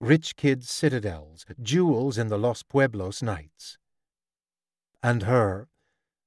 rich 0.00 0.36
kids' 0.36 0.70
citadels, 0.70 1.44
jewels 1.62 2.18
in 2.18 2.28
the 2.28 2.38
Los 2.38 2.62
Pueblos 2.62 3.22
nights. 3.22 3.78
And 5.02 5.22
her, 5.22 5.68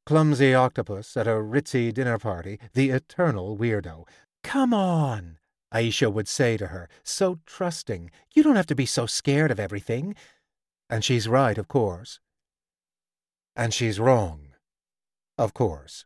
clumsy 0.06 0.54
octopus 0.54 1.16
at 1.18 1.28
a 1.28 1.42
ritzy 1.42 1.94
dinner 1.94 2.18
party, 2.18 2.60
the 2.74 2.90
eternal 2.90 3.58
weirdo. 3.58 4.08
Come 4.44 4.74
on, 4.74 5.38
Aisha 5.74 6.12
would 6.12 6.28
say 6.28 6.58
to 6.58 6.68
her, 6.68 6.90
so 7.04 7.40
trusting. 7.46 8.10
You 8.34 8.44
don't 8.44 8.56
have 8.56 8.68
to 8.68 8.76
be 8.76 8.86
so 8.86 9.06
scared 9.06 9.52
of 9.52 9.60
everything. 9.60 10.16
And 10.90 11.04
she's 11.04 11.28
right, 11.28 11.58
of 11.58 11.68
course. 11.68 12.20
And 13.56 13.74
she's 13.74 14.00
wrong, 14.00 14.48
of 15.38 15.54
course. 15.54 16.06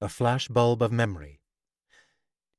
A 0.00 0.06
flashbulb 0.06 0.80
of 0.80 0.90
memory. 0.90 1.40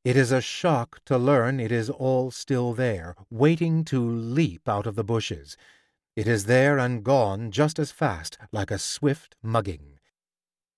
It 0.05 0.15
is 0.15 0.31
a 0.31 0.39
shock 0.39 1.03
to 1.05 1.17
learn 1.17 1.59
it 1.59 1.71
is 1.71 1.89
all 1.89 2.29
still 2.29 2.74
there, 2.74 3.15
waiting 3.31 3.83
to 3.85 4.07
leap 4.07 4.69
out 4.69 4.85
of 4.85 4.93
the 4.95 5.03
bushes. 5.03 5.57
It 6.15 6.27
is 6.27 6.45
there 6.45 6.77
and 6.77 7.03
gone 7.03 7.50
just 7.50 7.79
as 7.79 7.91
fast, 7.91 8.38
like 8.51 8.69
a 8.69 8.77
swift 8.77 9.35
mugging. 9.41 9.97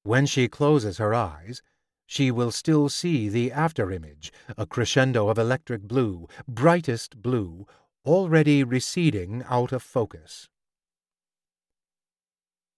When 0.04 0.28
she 0.28 0.48
closes 0.48 0.98
her 0.98 1.14
eyes, 1.14 1.62
she 2.06 2.32
will 2.32 2.52
still 2.52 2.88
see 2.88 3.28
the 3.28 3.52
after-image, 3.52 4.32
a 4.58 4.66
crescendo 4.66 5.28
of 5.28 5.38
electric 5.38 5.82
blue, 5.82 6.30
brightest 6.48 7.22
blue, 7.22 7.68
already 8.06 8.64
receding 8.64 9.44
out 9.50 9.74
of 9.74 9.84
focus. 9.84 10.48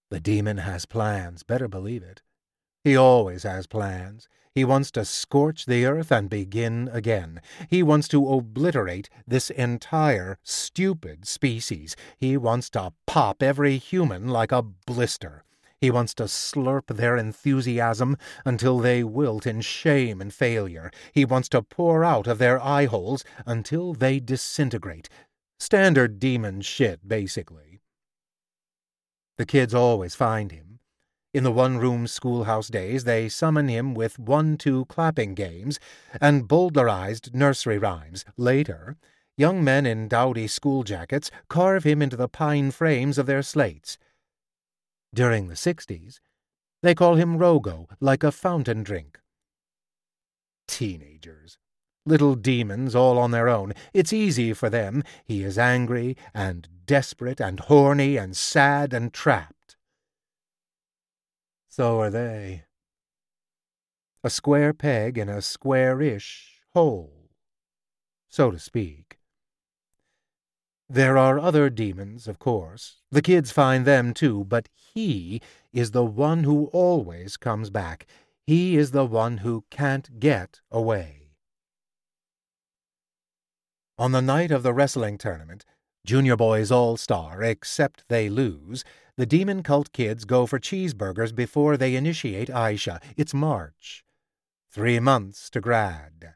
The 0.10 0.20
demon 0.20 0.58
has 0.58 0.88
plans, 0.88 1.44
better 1.44 1.68
believe 1.68 2.02
it. 2.02 2.24
He 2.90 2.98
always 2.98 3.44
has 3.44 3.68
plans. 3.68 4.28
He 4.56 4.66
wants 4.66 4.90
to 4.94 5.06
scorch 5.06 5.68
the 5.68 5.86
earth 5.86 6.12
and 6.12 6.28
begin 6.28 6.90
again. 6.92 7.40
He 7.70 7.84
wants 7.84 8.08
to 8.08 8.34
obliterate 8.34 9.12
this 9.28 9.52
entire 9.52 10.40
stupid 10.42 11.28
species. 11.28 11.96
He 12.18 12.36
wants 12.36 12.68
to 12.72 12.94
pop 13.06 13.44
every 13.44 13.78
human 13.78 14.28
like 14.30 14.52
a 14.52 14.64
blister. 14.64 15.44
He 15.80 15.92
wants 15.92 16.16
to 16.16 16.24
slurp 16.24 16.88
their 16.88 17.16
enthusiasm 17.16 18.18
until 18.44 18.80
they 18.80 19.04
wilt 19.04 19.46
in 19.46 19.62
shame 19.62 20.20
and 20.20 20.34
failure. 20.34 20.90
He 21.14 21.26
wants 21.26 21.48
to 21.50 21.62
pour 21.62 22.04
out 22.04 22.26
of 22.26 22.40
their 22.40 22.60
eye 22.60 22.86
holes 22.86 23.24
until 23.46 23.94
they 23.94 24.20
disintegrate. 24.20 25.10
Standard 25.60 26.20
demon 26.20 26.62
shit, 26.62 27.08
basically. 27.08 27.82
The 29.38 29.46
kids 29.46 29.76
always 29.76 30.16
find 30.16 30.52
him. 30.52 30.69
In 31.32 31.44
the 31.44 31.52
one-room 31.52 32.08
schoolhouse 32.08 32.70
days, 32.70 33.04
they 33.04 33.30
summon 33.30 33.68
him 33.68 33.94
with 33.94 34.18
one-two 34.18 34.86
clapping 34.86 35.36
games 35.36 35.80
and 36.20 36.48
bowdlerized 36.48 37.36
nursery 37.36 37.78
rhymes. 37.78 38.26
Later, 38.36 38.98
young 39.38 39.64
men 39.64 39.86
in 39.86 40.08
dowdy 40.08 40.48
school 40.48 40.84
jackets 40.84 41.30
carve 41.48 41.84
him 41.84 42.02
into 42.02 42.18
the 42.18 42.28
pine 42.28 42.72
frames 42.72 43.20
of 43.20 43.28
their 43.28 43.44
slates. 43.44 44.00
During 45.14 45.48
the 45.48 45.56
sixties, 45.56 46.20
they 46.82 46.96
call 46.96 47.16
him 47.16 47.38
Rogo, 47.38 47.88
like 48.00 48.24
a 48.24 48.32
fountain 48.32 48.82
drink. 48.82 49.20
Teenagers. 50.68 51.60
Little 52.08 52.34
demons 52.34 52.96
all 52.96 53.20
on 53.20 53.30
their 53.30 53.50
own. 53.50 53.74
It's 53.94 54.14
easy 54.14 54.54
for 54.54 54.70
them. 54.70 55.04
He 55.26 55.44
is 55.44 55.60
angry 55.60 56.18
and 56.34 56.68
desperate 56.88 57.40
and 57.40 57.60
horny 57.60 58.18
and 58.18 58.36
sad 58.36 58.96
and 58.96 59.14
trapped. 59.14 59.59
So 61.80 62.02
are 62.02 62.10
they. 62.10 62.64
A 64.22 64.30
square 64.30 64.74
peg 64.74 65.18
in 65.18 65.30
a 65.30 65.42
square-ish 65.42 66.60
hole, 66.74 67.30
so 68.28 68.52
to 68.52 68.60
speak. 68.60 69.20
There 70.90 71.18
are 71.18 71.40
other 71.40 71.70
demons, 71.70 72.28
of 72.28 72.38
course. 72.38 72.98
The 73.12 73.22
kids 73.22 73.52
find 73.52 73.86
them 73.86 74.14
too, 74.14 74.44
but 74.44 74.68
he 74.94 75.42
is 75.72 75.92
the 75.92 76.04
one 76.04 76.44
who 76.44 76.66
always 76.74 77.38
comes 77.38 77.70
back. 77.70 78.06
He 78.46 78.76
is 78.76 78.92
the 78.92 79.06
one 79.06 79.38
who 79.38 79.64
can't 79.70 80.20
get 80.20 80.60
away. 80.70 81.30
On 83.98 84.12
the 84.12 84.22
night 84.22 84.52
of 84.52 84.64
the 84.64 84.74
wrestling 84.74 85.18
tournament, 85.18 85.64
Junior 86.06 86.36
Boys 86.36 86.72
All 86.72 86.98
Star, 86.98 87.42
except 87.42 88.04
they 88.10 88.28
lose, 88.28 88.84
the 89.20 89.26
demon 89.26 89.62
cult 89.62 89.92
kids 89.92 90.24
go 90.24 90.46
for 90.46 90.58
cheeseburgers 90.62 91.36
before 91.36 91.76
they 91.76 91.94
initiate 91.94 92.48
Aisha. 92.48 93.04
It's 93.18 93.34
March. 93.34 94.06
Three 94.72 95.02
months 95.02 95.50
to 95.50 95.60
grad. 95.60 96.36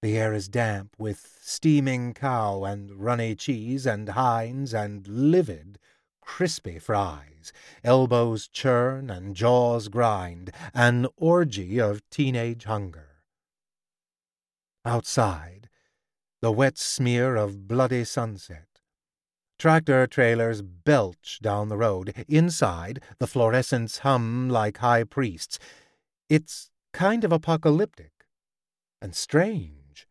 The 0.00 0.16
air 0.16 0.32
is 0.32 0.48
damp 0.48 0.94
with 0.96 1.36
steaming 1.42 2.14
cow 2.14 2.64
and 2.64 2.92
runny 2.92 3.34
cheese 3.34 3.84
and 3.84 4.08
hinds 4.08 4.72
and 4.72 5.06
livid, 5.06 5.78
crispy 6.22 6.78
fries. 6.78 7.52
Elbows 7.84 8.48
churn 8.48 9.10
and 9.10 9.36
jaws 9.36 9.88
grind, 9.88 10.52
an 10.72 11.06
orgy 11.18 11.78
of 11.78 12.00
teenage 12.08 12.64
hunger. 12.64 13.18
Outside, 14.86 15.68
the 16.40 16.52
wet 16.52 16.78
smear 16.78 17.36
of 17.36 17.68
bloody 17.68 18.04
sunset. 18.04 18.75
Tractor 19.58 20.06
trailers 20.06 20.60
belch 20.60 21.38
down 21.42 21.68
the 21.68 21.78
road. 21.78 22.12
Inside, 22.28 23.00
the 23.18 23.26
fluorescents 23.26 24.00
hum 24.00 24.50
like 24.50 24.78
high 24.78 25.04
priests. 25.04 25.58
It's 26.28 26.70
kind 26.92 27.24
of 27.24 27.32
apocalyptic 27.32 28.12
and 29.00 29.14
strange. 29.14 30.06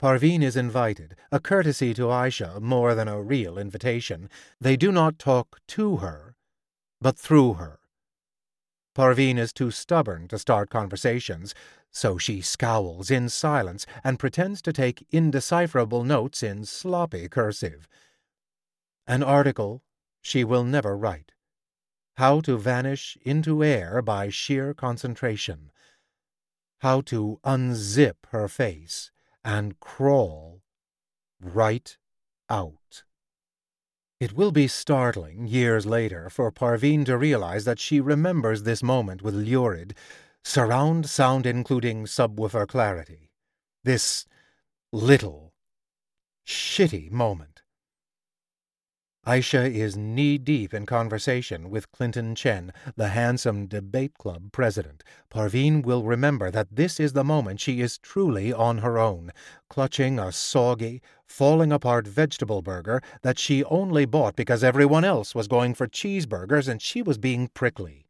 Parveen 0.00 0.42
is 0.42 0.56
invited, 0.56 1.14
a 1.30 1.38
courtesy 1.38 1.94
to 1.94 2.08
Aisha 2.08 2.60
more 2.60 2.94
than 2.94 3.06
a 3.08 3.22
real 3.22 3.56
invitation. 3.56 4.28
They 4.60 4.76
do 4.76 4.90
not 4.90 5.18
talk 5.18 5.60
to 5.68 5.98
her, 5.98 6.34
but 7.00 7.16
through 7.16 7.54
her. 7.54 7.78
Parveen 8.96 9.38
is 9.38 9.52
too 9.52 9.70
stubborn 9.70 10.28
to 10.28 10.38
start 10.38 10.70
conversations, 10.70 11.54
so 11.94 12.18
she 12.18 12.40
scowls 12.40 13.08
in 13.08 13.28
silence 13.28 13.86
and 14.02 14.18
pretends 14.18 14.60
to 14.60 14.72
take 14.72 15.06
indecipherable 15.12 16.02
notes 16.02 16.42
in 16.42 16.64
sloppy 16.64 17.28
cursive. 17.28 17.88
An 19.06 19.22
article 19.22 19.82
she 20.20 20.42
will 20.42 20.64
never 20.64 20.96
write. 20.96 21.32
How 22.16 22.40
to 22.40 22.58
vanish 22.58 23.16
into 23.22 23.62
air 23.62 24.02
by 24.02 24.28
sheer 24.28 24.74
concentration. 24.74 25.70
How 26.80 27.00
to 27.02 27.38
unzip 27.44 28.26
her 28.30 28.48
face 28.48 29.12
and 29.44 29.78
crawl 29.78 30.62
right 31.40 31.96
out. 32.50 33.04
It 34.18 34.32
will 34.32 34.52
be 34.52 34.66
startling, 34.66 35.46
years 35.46 35.86
later, 35.86 36.28
for 36.28 36.50
Parveen 36.50 37.04
to 37.04 37.16
realize 37.16 37.64
that 37.66 37.78
she 37.78 38.00
remembers 38.00 38.62
this 38.62 38.82
moment 38.82 39.22
with 39.22 39.34
lurid, 39.34 39.94
surround 40.44 41.08
sound 41.08 41.46
including 41.46 42.04
subwoofer 42.04 42.68
clarity. 42.68 43.30
This 43.82 44.26
little, 44.92 45.54
shitty 46.46 47.10
moment. 47.10 47.62
Aisha 49.26 49.74
is 49.74 49.96
knee-deep 49.96 50.74
in 50.74 50.84
conversation 50.84 51.70
with 51.70 51.90
Clinton 51.90 52.34
Chen, 52.34 52.74
the 52.94 53.08
handsome 53.08 53.66
debate 53.66 54.18
club 54.18 54.52
president. 54.52 55.02
Parveen 55.30 55.82
will 55.82 56.02
remember 56.02 56.50
that 56.50 56.68
this 56.70 57.00
is 57.00 57.14
the 57.14 57.24
moment 57.24 57.58
she 57.58 57.80
is 57.80 57.96
truly 57.96 58.52
on 58.52 58.78
her 58.78 58.98
own, 58.98 59.32
clutching 59.70 60.18
a 60.18 60.30
soggy, 60.30 61.00
falling-apart 61.26 62.06
vegetable 62.06 62.60
burger 62.60 63.00
that 63.22 63.38
she 63.38 63.64
only 63.64 64.04
bought 64.04 64.36
because 64.36 64.62
everyone 64.62 65.04
else 65.04 65.34
was 65.34 65.48
going 65.48 65.72
for 65.72 65.86
cheeseburgers 65.86 66.68
and 66.68 66.82
she 66.82 67.00
was 67.00 67.16
being 67.16 67.48
prickly. 67.54 68.03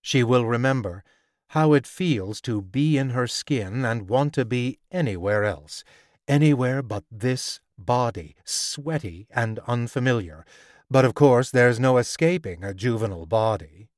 She 0.00 0.22
will 0.22 0.46
remember 0.46 1.04
how 1.48 1.72
it 1.72 1.86
feels 1.86 2.40
to 2.42 2.60
be 2.60 2.98
in 2.98 3.10
her 3.10 3.26
skin 3.26 3.84
and 3.84 4.08
want 4.08 4.34
to 4.34 4.44
be 4.44 4.78
anywhere 4.90 5.44
else, 5.44 5.82
anywhere 6.26 6.82
but 6.82 7.04
this 7.10 7.60
body, 7.78 8.36
sweaty 8.44 9.26
and 9.30 9.58
unfamiliar. 9.60 10.44
But 10.90 11.04
of 11.04 11.14
course 11.14 11.50
there's 11.50 11.80
no 11.80 11.98
escaping 11.98 12.64
a 12.64 12.74
juvenile 12.74 13.26
body. 13.26 13.88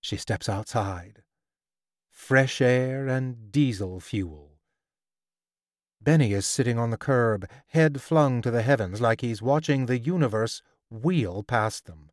She 0.00 0.16
steps 0.16 0.48
outside. 0.48 1.22
Fresh 2.10 2.60
air 2.60 3.06
and 3.06 3.52
diesel 3.52 4.00
fuel. 4.00 4.58
Benny 6.02 6.32
is 6.32 6.46
sitting 6.46 6.78
on 6.78 6.90
the 6.90 6.96
curb, 6.96 7.48
head 7.68 8.00
flung 8.00 8.40
to 8.42 8.50
the 8.50 8.62
heavens 8.62 9.00
like 9.00 9.20
he's 9.20 9.42
watching 9.42 9.86
the 9.86 9.98
universe 9.98 10.62
wheel 10.90 11.42
past 11.42 11.84
them. 11.84 12.10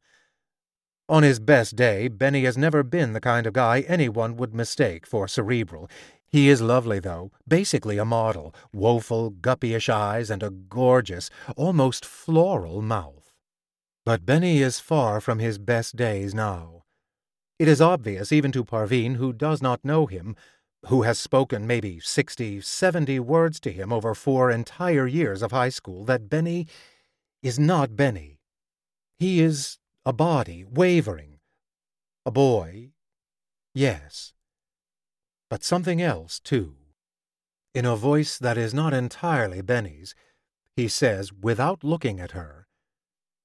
On 1.10 1.24
his 1.24 1.40
best 1.40 1.78
day, 1.78 2.10
Benny 2.10 2.44
has 2.44 2.58
never 2.58 2.84
been 2.84 3.14
the 3.14 3.22
kind 3.22 3.48
of 3.48 3.54
guy 3.54 3.82
anyone 3.82 4.36
would 4.36 4.54
mistake 4.54 5.08
for 5.08 5.26
cerebral. 5.26 5.90
He 6.30 6.50
is 6.50 6.62
lovely, 6.62 7.00
though, 7.00 7.32
basically 7.48 7.98
a 7.98 8.04
model, 8.04 8.54
woeful, 8.74 9.32
guppyish 9.32 9.88
eyes 9.88 10.30
and 10.30 10.44
a 10.44 10.50
gorgeous, 10.50 11.30
almost 11.56 12.04
floral 12.04 12.82
mouth. 12.82 13.34
But 14.04 14.26
Benny 14.26 14.62
is 14.62 14.82
far 14.82 15.22
from 15.22 15.40
his 15.40 15.58
best 15.58 15.96
days 15.96 16.36
now. 16.36 16.84
It 17.58 17.70
is 17.70 17.82
obvious 17.82 18.34
even 18.34 18.52
to 18.52 18.66
Parveen, 18.66 19.16
who 19.16 19.32
does 19.32 19.62
not 19.62 19.86
know 19.86 20.08
him, 20.08 20.36
who 20.88 21.04
has 21.04 21.18
spoken 21.18 21.66
maybe 21.66 22.02
sixty, 22.02 22.60
seventy 22.60 23.20
words 23.20 23.62
to 23.62 23.72
him 23.72 23.94
over 23.94 24.14
four 24.14 24.52
entire 24.52 25.08
years 25.08 25.42
of 25.42 25.52
high 25.52 25.70
school, 25.70 26.04
that 26.04 26.30
Benny 26.30 26.68
is 27.42 27.58
not 27.58 27.96
Benny. 27.96 28.40
He 29.18 29.40
is 29.40 29.78
a 30.08 30.14
body, 30.14 30.64
wavering. 30.64 31.38
A 32.26 32.32
boy, 32.32 32.92
yes. 33.74 34.32
But 35.50 35.66
something 35.66 36.02
else, 36.02 36.40
too. 36.40 36.78
In 37.74 37.84
a 37.84 37.98
voice 37.98 38.38
that 38.38 38.58
is 38.58 38.74
not 38.74 38.94
entirely 38.94 39.62
Benny's, 39.62 40.16
he 40.78 40.88
says, 40.88 41.34
without 41.34 41.84
looking 41.84 42.22
at 42.22 42.32
her, 42.32 42.70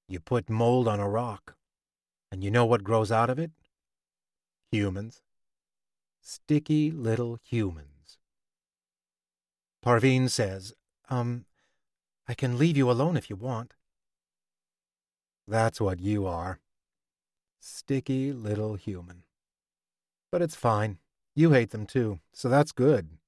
You 0.06 0.20
put 0.20 0.48
mold 0.48 0.86
on 0.86 1.00
a 1.00 1.08
rock, 1.08 1.56
and 2.30 2.44
you 2.44 2.50
know 2.52 2.64
what 2.64 2.84
grows 2.84 3.10
out 3.10 3.28
of 3.28 3.40
it? 3.40 3.50
Humans. 4.70 5.20
Sticky 6.20 6.92
little 6.92 7.40
humans. 7.42 8.18
Parveen 9.84 10.30
says, 10.30 10.74
Um, 11.10 11.44
I 12.28 12.34
can 12.34 12.56
leave 12.56 12.76
you 12.76 12.88
alone 12.88 13.16
if 13.16 13.28
you 13.28 13.34
want. 13.34 13.74
That's 15.52 15.82
what 15.82 16.00
you 16.00 16.26
are. 16.26 16.60
Sticky 17.60 18.32
little 18.32 18.76
human. 18.76 19.24
But 20.30 20.40
it's 20.40 20.56
fine. 20.56 20.96
You 21.34 21.52
hate 21.52 21.72
them 21.72 21.84
too, 21.84 22.20
so 22.32 22.48
that's 22.48 22.72
good. 22.72 23.18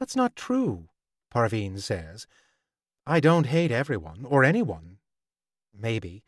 That's 0.00 0.16
not 0.16 0.34
true, 0.34 0.88
Parveen 1.32 1.78
says. 1.78 2.26
I 3.06 3.20
don't 3.20 3.46
hate 3.46 3.70
everyone, 3.70 4.26
or 4.28 4.42
anyone. 4.42 4.98
Maybe. 5.72 6.24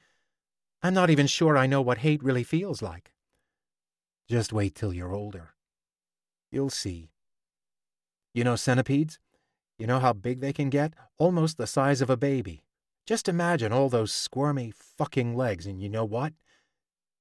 I'm 0.81 0.95
not 0.95 1.11
even 1.11 1.27
sure 1.27 1.59
I 1.59 1.67
know 1.67 1.83
what 1.83 1.99
hate 1.99 2.23
really 2.23 2.45
feels 2.45 2.81
like. 2.81 3.11
Just 4.29 4.53
wait 4.53 4.77
till 4.77 4.95
you're 4.95 5.13
older. 5.13 5.55
You'll 6.53 6.71
see. 6.71 7.11
You 8.33 8.45
know 8.45 8.55
centipedes? 8.55 9.19
You 9.77 9.89
know 9.89 9.99
how 9.99 10.13
big 10.13 10.39
they 10.39 10.53
can 10.53 10.71
get? 10.71 10.95
Almost 11.19 11.57
the 11.57 11.67
size 11.67 12.01
of 12.01 12.11
a 12.11 12.17
baby. 12.17 12.63
Just 13.09 13.27
imagine 13.27 13.73
all 13.73 13.89
those 13.89 14.13
squirmy 14.13 14.71
fucking 14.71 15.35
legs, 15.35 15.65
and 15.65 15.81
you 15.81 15.89
know 15.89 16.05
what? 16.05 16.35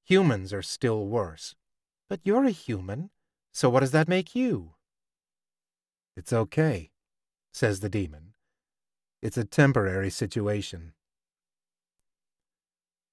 Humans 0.04 0.52
are 0.52 0.62
still 0.62 1.08
worse. 1.08 1.56
But 2.10 2.20
you're 2.26 2.44
a 2.44 2.52
human, 2.52 3.10
so 3.54 3.70
what 3.70 3.80
does 3.80 3.92
that 3.92 4.10
make 4.10 4.36
you? 4.36 4.74
It's 6.18 6.34
okay, 6.34 6.92
says 7.54 7.80
the 7.80 7.88
demon. 7.88 8.34
It's 9.22 9.38
a 9.38 9.46
temporary 9.46 10.10
situation. 10.10 10.92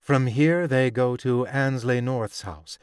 From 0.00 0.26
here 0.26 0.66
they 0.66 0.90
go 0.90 1.14
to 1.18 1.46
Ansley 1.46 2.00
North's 2.00 2.42
house. 2.42 2.76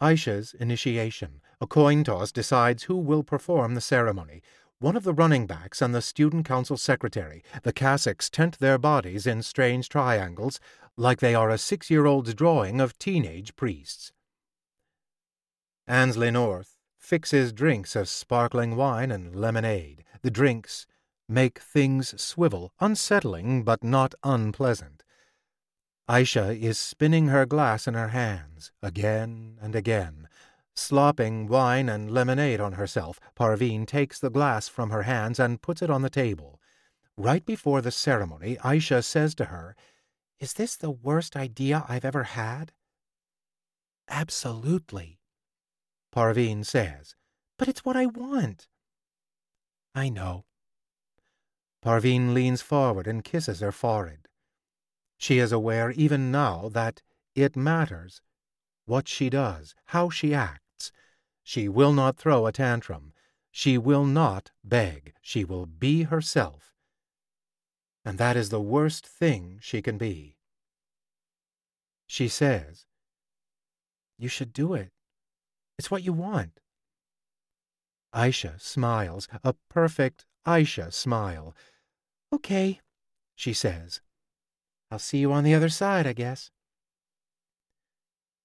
Aisha's 0.00 0.54
initiation. 0.54 1.42
A 1.60 1.66
coin 1.66 2.02
toss 2.02 2.32
decides 2.32 2.84
who 2.84 2.96
will 2.96 3.24
perform 3.24 3.74
the 3.74 3.82
ceremony. 3.82 4.40
One 4.82 4.96
of 4.96 5.04
the 5.04 5.14
running 5.14 5.46
backs 5.46 5.80
and 5.80 5.94
the 5.94 6.02
student 6.02 6.44
council 6.44 6.76
secretary. 6.76 7.44
The 7.62 7.72
cassocks 7.72 8.28
tent 8.28 8.58
their 8.58 8.78
bodies 8.78 9.28
in 9.28 9.42
strange 9.42 9.88
triangles, 9.88 10.58
like 10.96 11.20
they 11.20 11.36
are 11.36 11.50
a 11.50 11.56
six-year-old's 11.56 12.34
drawing 12.34 12.80
of 12.80 12.98
teenage 12.98 13.54
priests. 13.54 14.10
Ansley 15.86 16.32
North 16.32 16.78
fixes 16.98 17.52
drinks 17.52 17.94
of 17.94 18.08
sparkling 18.08 18.74
wine 18.74 19.12
and 19.12 19.36
lemonade. 19.36 20.02
The 20.22 20.32
drinks 20.32 20.88
make 21.28 21.60
things 21.60 22.20
swivel, 22.20 22.72
unsettling 22.80 23.62
but 23.62 23.84
not 23.84 24.16
unpleasant. 24.24 25.04
Aisha 26.08 26.60
is 26.60 26.76
spinning 26.76 27.28
her 27.28 27.46
glass 27.46 27.86
in 27.86 27.94
her 27.94 28.08
hands, 28.08 28.72
again 28.82 29.58
and 29.62 29.76
again. 29.76 30.26
Slopping 30.74 31.46
wine 31.46 31.88
and 31.88 32.10
lemonade 32.10 32.60
on 32.60 32.72
herself, 32.72 33.20
Parveen 33.36 33.86
takes 33.86 34.18
the 34.18 34.30
glass 34.30 34.68
from 34.68 34.90
her 34.90 35.02
hands 35.02 35.38
and 35.38 35.60
puts 35.60 35.82
it 35.82 35.90
on 35.90 36.02
the 36.02 36.10
table. 36.10 36.60
Right 37.16 37.44
before 37.44 37.82
the 37.82 37.90
ceremony, 37.90 38.56
Aisha 38.56 39.04
says 39.04 39.34
to 39.36 39.46
her, 39.46 39.76
Is 40.40 40.54
this 40.54 40.76
the 40.76 40.90
worst 40.90 41.36
idea 41.36 41.84
I've 41.88 42.04
ever 42.04 42.24
had? 42.24 42.72
Absolutely, 44.08 45.20
Parveen 46.14 46.64
says. 46.64 47.16
But 47.58 47.68
it's 47.68 47.84
what 47.84 47.96
I 47.96 48.06
want. 48.06 48.66
I 49.94 50.08
know. 50.08 50.46
Parveen 51.84 52.32
leans 52.32 52.62
forward 52.62 53.06
and 53.06 53.22
kisses 53.22 53.60
her 53.60 53.72
forehead. 53.72 54.28
She 55.18 55.38
is 55.38 55.52
aware 55.52 55.90
even 55.92 56.30
now 56.30 56.68
that 56.72 57.02
it 57.34 57.56
matters 57.56 58.22
what 58.84 59.06
she 59.06 59.30
does, 59.30 59.74
how 59.86 60.10
she 60.10 60.34
acts. 60.34 60.61
She 61.42 61.68
will 61.68 61.92
not 61.92 62.16
throw 62.16 62.46
a 62.46 62.52
tantrum. 62.52 63.12
She 63.50 63.76
will 63.76 64.04
not 64.04 64.50
beg. 64.64 65.14
She 65.20 65.44
will 65.44 65.66
be 65.66 66.04
herself. 66.04 66.74
And 68.04 68.18
that 68.18 68.36
is 68.36 68.48
the 68.48 68.60
worst 68.60 69.06
thing 69.06 69.58
she 69.60 69.82
can 69.82 69.98
be. 69.98 70.36
She 72.06 72.28
says, 72.28 72.86
You 74.18 74.28
should 74.28 74.52
do 74.52 74.74
it. 74.74 74.92
It's 75.78 75.90
what 75.90 76.02
you 76.02 76.12
want. 76.12 76.60
Aisha 78.14 78.60
smiles, 78.60 79.28
a 79.42 79.54
perfect 79.68 80.26
Aisha 80.46 80.92
smile. 80.92 81.54
Okay, 82.32 82.80
she 83.34 83.52
says. 83.52 84.00
I'll 84.90 84.98
see 84.98 85.18
you 85.18 85.32
on 85.32 85.44
the 85.44 85.54
other 85.54 85.70
side, 85.70 86.06
I 86.06 86.12
guess. 86.12 86.50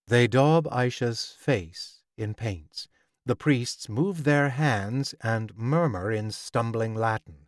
They 0.08 0.28
daub 0.28 0.66
Aisha's 0.68 1.36
face 1.38 1.97
in 2.18 2.34
paints. 2.34 2.88
The 3.26 3.36
priests 3.36 3.90
move 3.90 4.24
their 4.24 4.50
hands 4.50 5.14
and 5.22 5.56
murmur 5.58 6.12
in 6.12 6.32
stumbling 6.32 6.96
Latin. 6.96 7.48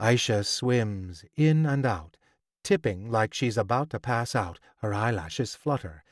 Aisha 0.00 0.44
swims 0.44 1.24
in 1.36 1.66
and 1.66 1.86
out, 1.86 2.16
tipping 2.62 3.10
like 3.10 3.34
she's 3.34 3.56
about 3.56 3.90
to 3.90 4.00
pass 4.00 4.34
out. 4.34 4.58
Her 4.78 4.92
eyelashes 4.92 5.54
flutter. 5.54 6.02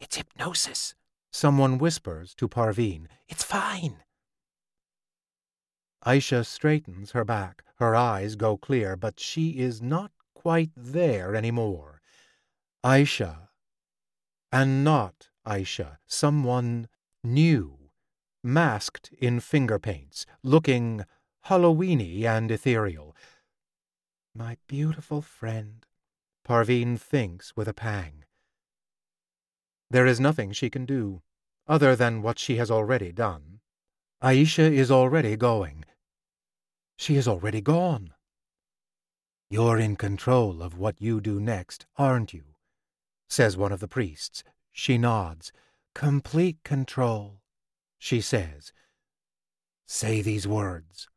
It's 0.00 0.16
hypnosis, 0.16 0.94
someone 1.30 1.78
whispers 1.78 2.34
to 2.34 2.48
Parveen. 2.48 3.06
It's 3.28 3.44
fine. 3.44 4.02
Aisha 6.04 6.44
straightens 6.44 7.12
her 7.12 7.24
back. 7.24 7.64
Her 7.76 7.94
eyes 7.94 8.34
go 8.34 8.56
clear, 8.56 8.96
but 8.96 9.20
she 9.20 9.58
is 9.58 9.80
not 9.80 10.10
quite 10.34 10.70
there 10.76 11.34
any 11.34 11.50
more. 11.50 12.00
Aisha, 12.84 13.48
and 14.52 14.82
not 14.82 15.28
Aisha, 15.46 15.98
someone 16.06 16.88
new, 17.24 17.90
masked 18.42 19.10
in 19.18 19.40
finger 19.40 19.78
paints, 19.78 20.26
looking 20.42 21.04
Halloweeny 21.46 22.24
and 22.24 22.50
ethereal. 22.50 23.16
My 24.34 24.56
beautiful 24.66 25.22
friend, 25.22 25.86
Parveen 26.46 26.98
thinks 26.98 27.56
with 27.56 27.68
a 27.68 27.74
pang. 27.74 28.24
There 29.90 30.06
is 30.06 30.20
nothing 30.20 30.52
she 30.52 30.70
can 30.70 30.84
do, 30.84 31.22
other 31.66 31.96
than 31.96 32.22
what 32.22 32.38
she 32.38 32.56
has 32.56 32.70
already 32.70 33.12
done. 33.12 33.60
Aisha 34.22 34.70
is 34.70 34.90
already 34.90 35.36
going. 35.36 35.84
She 36.96 37.16
is 37.16 37.28
already 37.28 37.60
gone. 37.60 38.14
You're 39.50 39.78
in 39.78 39.96
control 39.96 40.62
of 40.62 40.76
what 40.78 41.00
you 41.00 41.20
do 41.20 41.40
next, 41.40 41.86
aren't 41.96 42.34
you? 42.34 42.56
says 43.28 43.56
one 43.56 43.72
of 43.72 43.80
the 43.80 43.88
priests. 43.88 44.44
She 44.72 44.98
nods. 44.98 45.52
Complete 45.98 46.62
control, 46.62 47.40
she 47.98 48.20
says. 48.20 48.72
Say 49.88 50.22
these 50.22 50.46
words. 50.46 51.08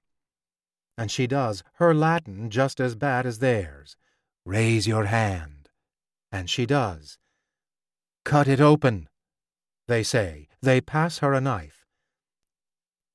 And 0.97 1.11
she 1.11 1.27
does, 1.27 1.61
her 1.73 1.93
Latin 1.93 2.49
just 2.49 2.79
as 2.79 2.95
bad 2.95 3.27
as 3.27 3.37
theirs. 3.37 3.95
Raise 4.43 4.87
your 4.87 5.05
hand. 5.05 5.69
And 6.31 6.49
she 6.49 6.65
does. 6.65 7.19
Cut 8.25 8.47
it 8.47 8.59
open, 8.59 9.07
they 9.87 10.01
say. 10.01 10.47
They 10.63 10.81
pass 10.81 11.19
her 11.19 11.31
a 11.31 11.41
knife. 11.41 11.85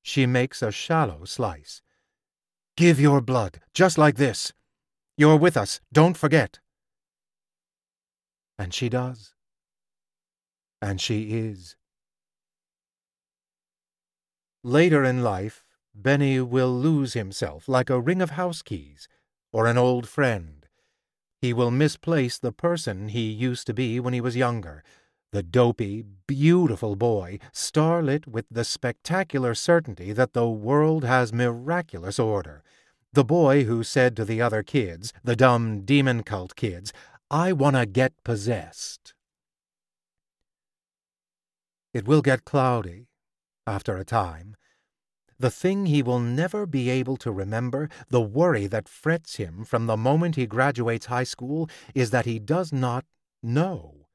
She 0.01 0.25
makes 0.25 0.61
a 0.61 0.71
shallow 0.71 1.25
slice. 1.25 1.81
Give 2.77 2.97
your 2.97 3.19
blood, 3.19 3.59
just 3.73 3.97
like 3.97 4.15
this. 4.15 4.53
You're 5.17 5.35
with 5.35 5.57
us, 5.57 5.81
don't 5.91 6.15
forget. 6.15 6.59
And 8.57 8.73
she 8.73 8.87
does. 8.87 9.33
And 10.81 11.01
she 11.01 11.37
is. 11.37 11.75
Later 14.63 15.03
in 15.03 15.23
life, 15.23 15.63
Benny 15.95 16.39
will 16.41 16.71
lose 16.71 17.13
himself 17.13 17.67
like 17.67 17.89
a 17.89 17.99
ring 17.99 18.21
of 18.21 18.31
house 18.31 18.61
keys 18.61 19.07
or 19.51 19.65
an 19.65 19.77
old 19.77 20.07
friend. 20.07 20.67
He 21.41 21.53
will 21.53 21.71
misplace 21.71 22.37
the 22.37 22.51
person 22.51 23.09
he 23.09 23.29
used 23.29 23.65
to 23.67 23.73
be 23.73 23.99
when 23.99 24.13
he 24.13 24.21
was 24.21 24.35
younger, 24.35 24.83
the 25.31 25.43
dopey, 25.43 26.03
beautiful 26.25 26.95
boy, 26.95 27.39
starlit 27.51 28.27
with 28.27 28.45
the 28.49 28.63
spectacular 28.63 29.53
certainty 29.53 30.13
that 30.13 30.33
the 30.33 30.47
world 30.47 31.03
has 31.03 31.33
miraculous 31.33 32.17
order. 32.17 32.63
The 33.13 33.25
boy 33.25 33.63
who 33.65 33.83
said 33.83 34.15
to 34.17 34.25
the 34.25 34.41
other 34.41 34.63
kids, 34.63 35.13
the 35.23 35.35
dumb 35.35 35.81
demon 35.81 36.23
cult 36.23 36.55
kids, 36.55 36.93
I 37.29 37.51
want 37.53 37.75
to 37.75 37.85
get 37.85 38.13
possessed. 38.23 39.13
It 41.97 42.07
will 42.07 42.21
get 42.21 42.45
cloudy 42.45 43.07
after 43.65 43.97
a 43.97 44.05
time. 44.05 44.55
the 45.39 45.51
thing 45.51 45.85
he 45.85 46.01
will 46.01 46.19
never 46.19 46.65
be 46.65 46.89
able 46.89 47.17
to 47.17 47.31
remember, 47.31 47.89
the 48.09 48.21
worry 48.21 48.67
that 48.67 48.89
frets 48.89 49.35
him 49.35 49.63
from 49.63 49.85
the 49.85 49.97
moment 49.97 50.35
he 50.35 50.47
graduates 50.47 51.07
high 51.07 51.23
school, 51.23 51.69
is 51.93 52.09
that 52.09 52.25
he 52.25 52.39
does 52.39 52.73
not 52.73 53.05
know. 53.43 54.07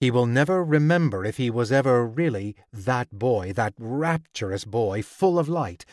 He 0.00 0.10
will 0.10 0.26
never 0.26 0.62
remember 0.62 1.24
if 1.24 1.38
he 1.38 1.50
was 1.50 1.72
ever 1.72 2.06
really 2.06 2.56
that 2.72 3.10
boy, 3.10 3.52
that 3.54 3.74
rapturous 3.78 4.64
boy, 4.64 5.02
full 5.02 5.38
of 5.38 5.48
light. 5.48 5.86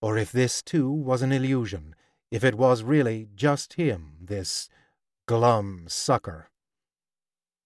Or 0.00 0.16
if 0.16 0.32
this, 0.32 0.62
too, 0.62 0.90
was 0.90 1.22
an 1.22 1.32
illusion, 1.32 1.94
if 2.30 2.44
it 2.44 2.54
was 2.54 2.82
really 2.82 3.28
just 3.34 3.74
him, 3.74 4.16
this 4.20 4.68
glum 5.26 5.86
sucker. 5.88 6.50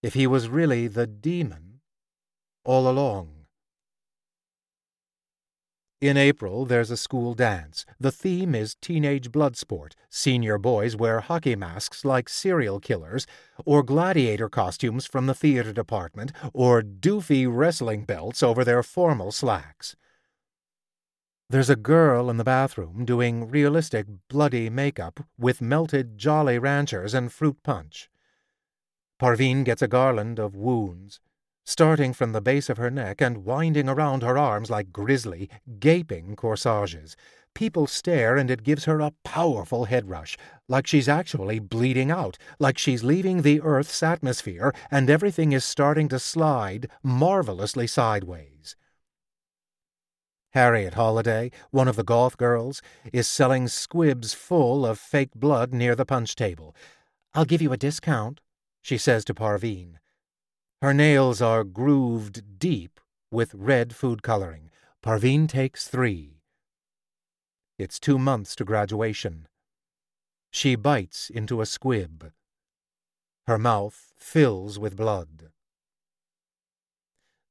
If 0.02 0.14
he 0.14 0.26
was 0.26 0.48
really 0.48 0.88
the 0.88 1.06
demon 1.06 1.71
all 2.64 2.88
along. 2.88 3.42
In 6.00 6.16
April, 6.16 6.66
there's 6.66 6.90
a 6.90 6.96
school 6.96 7.32
dance. 7.32 7.86
The 8.00 8.10
theme 8.10 8.56
is 8.56 8.74
teenage 8.74 9.30
blood 9.30 9.56
sport. 9.56 9.94
Senior 10.10 10.58
boys 10.58 10.96
wear 10.96 11.20
hockey 11.20 11.54
masks 11.54 12.04
like 12.04 12.28
serial 12.28 12.80
killers, 12.80 13.24
or 13.64 13.84
gladiator 13.84 14.48
costumes 14.48 15.06
from 15.06 15.26
the 15.26 15.34
theater 15.34 15.72
department, 15.72 16.32
or 16.52 16.82
doofy 16.82 17.46
wrestling 17.48 18.04
belts 18.04 18.42
over 18.42 18.64
their 18.64 18.82
formal 18.82 19.30
slacks. 19.30 19.94
There's 21.48 21.70
a 21.70 21.76
girl 21.76 22.28
in 22.28 22.36
the 22.36 22.42
bathroom 22.42 23.04
doing 23.04 23.48
realistic 23.48 24.06
bloody 24.28 24.70
makeup 24.70 25.20
with 25.38 25.60
melted 25.62 26.18
Jolly 26.18 26.58
Ranchers 26.58 27.14
and 27.14 27.30
fruit 27.30 27.58
punch. 27.62 28.10
Parveen 29.20 29.62
gets 29.62 29.82
a 29.82 29.86
garland 29.86 30.40
of 30.40 30.56
wounds 30.56 31.20
starting 31.64 32.12
from 32.12 32.32
the 32.32 32.40
base 32.40 32.68
of 32.68 32.76
her 32.76 32.90
neck 32.90 33.20
and 33.20 33.44
winding 33.44 33.88
around 33.88 34.22
her 34.22 34.36
arms 34.36 34.70
like 34.70 34.92
grisly, 34.92 35.48
gaping 35.78 36.34
corsages. 36.34 37.16
People 37.54 37.86
stare 37.86 38.36
and 38.36 38.50
it 38.50 38.62
gives 38.62 38.86
her 38.86 39.00
a 39.00 39.12
powerful 39.24 39.84
head 39.84 40.08
rush, 40.08 40.36
like 40.68 40.86
she's 40.86 41.08
actually 41.08 41.58
bleeding 41.58 42.10
out, 42.10 42.38
like 42.58 42.78
she's 42.78 43.04
leaving 43.04 43.42
the 43.42 43.60
Earth's 43.60 44.02
atmosphere 44.02 44.72
and 44.90 45.10
everything 45.10 45.52
is 45.52 45.64
starting 45.64 46.08
to 46.08 46.18
slide 46.18 46.88
marvelously 47.02 47.86
sideways. 47.86 48.76
Harriet 50.52 50.94
Holliday, 50.94 51.50
one 51.70 51.88
of 51.88 51.96
the 51.96 52.04
goth 52.04 52.36
girls, 52.36 52.82
is 53.10 53.26
selling 53.26 53.68
squibs 53.68 54.34
full 54.34 54.84
of 54.84 54.98
fake 54.98 55.34
blood 55.34 55.72
near 55.72 55.94
the 55.94 56.04
punch 56.04 56.36
table. 56.36 56.76
I'll 57.32 57.46
give 57.46 57.62
you 57.62 57.72
a 57.72 57.78
discount, 57.78 58.40
she 58.82 58.98
says 58.98 59.24
to 59.26 59.34
Parveen. 59.34 59.94
Her 60.82 60.92
nails 60.92 61.40
are 61.40 61.62
grooved 61.62 62.58
deep 62.58 62.98
with 63.30 63.54
red 63.54 63.94
food 63.94 64.20
coloring. 64.24 64.68
Parveen 65.00 65.46
takes 65.46 65.86
three. 65.86 66.40
It's 67.78 68.00
two 68.00 68.18
months 68.18 68.56
to 68.56 68.64
graduation. 68.64 69.46
She 70.50 70.74
bites 70.74 71.30
into 71.30 71.60
a 71.60 71.66
squib. 71.66 72.32
Her 73.46 73.58
mouth 73.58 74.12
fills 74.18 74.76
with 74.76 74.96
blood. 74.96 75.52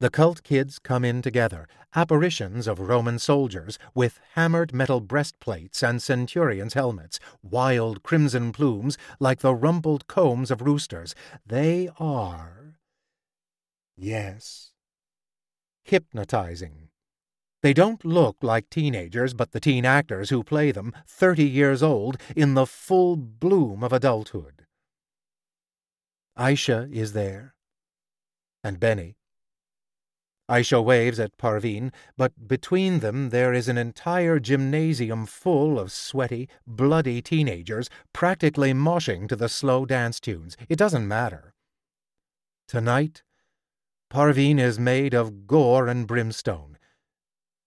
The 0.01 0.09
cult 0.09 0.43
kids 0.43 0.77
come 0.77 1.05
in 1.05 1.21
together, 1.21 1.69
apparitions 1.95 2.67
of 2.67 2.81
Roman 2.81 3.17
soldiers 3.17 3.79
with 3.95 4.19
hammered 4.33 4.73
metal 4.73 4.99
breastplates 4.99 5.81
and 5.81 6.01
centurions' 6.01 6.73
helmets, 6.73 7.17
wild 7.41 8.03
crimson 8.03 8.51
plumes 8.51 8.97
like 9.21 9.39
the 9.39 9.55
rumpled 9.55 10.07
combs 10.07 10.51
of 10.51 10.61
roosters. 10.61 11.15
They 11.45 11.89
are 11.97 12.70
Yes. 13.97 14.71
Hypnotizing. 15.83 16.89
They 17.61 17.73
don't 17.73 18.03
look 18.03 18.37
like 18.41 18.69
teenagers, 18.69 19.33
but 19.33 19.51
the 19.51 19.59
teen 19.59 19.85
actors 19.85 20.31
who 20.31 20.43
play 20.43 20.71
them, 20.71 20.93
thirty 21.05 21.47
years 21.47 21.83
old, 21.83 22.17
in 22.35 22.55
the 22.55 22.65
full 22.65 23.15
bloom 23.15 23.83
of 23.83 23.93
adulthood. 23.93 24.65
Aisha 26.37 26.91
is 26.91 27.13
there. 27.13 27.53
And 28.63 28.79
Benny. 28.79 29.15
Aisha 30.49 30.83
waves 30.83 31.19
at 31.19 31.37
Parveen, 31.37 31.93
but 32.17 32.47
between 32.47 32.99
them 32.99 33.29
there 33.29 33.53
is 33.53 33.69
an 33.69 33.77
entire 33.77 34.39
gymnasium 34.39 35.25
full 35.25 35.79
of 35.79 35.91
sweaty, 35.91 36.49
bloody 36.65 37.21
teenagers 37.21 37.89
practically 38.11 38.73
moshing 38.73 39.29
to 39.29 39.35
the 39.35 39.47
slow 39.47 39.85
dance 39.85 40.19
tunes. 40.19 40.57
It 40.67 40.77
doesn't 40.77 41.07
matter. 41.07 41.53
Tonight, 42.67 43.23
Parveen 44.11 44.59
is 44.59 44.77
made 44.77 45.13
of 45.13 45.47
gore 45.47 45.87
and 45.87 46.05
brimstone. 46.05 46.77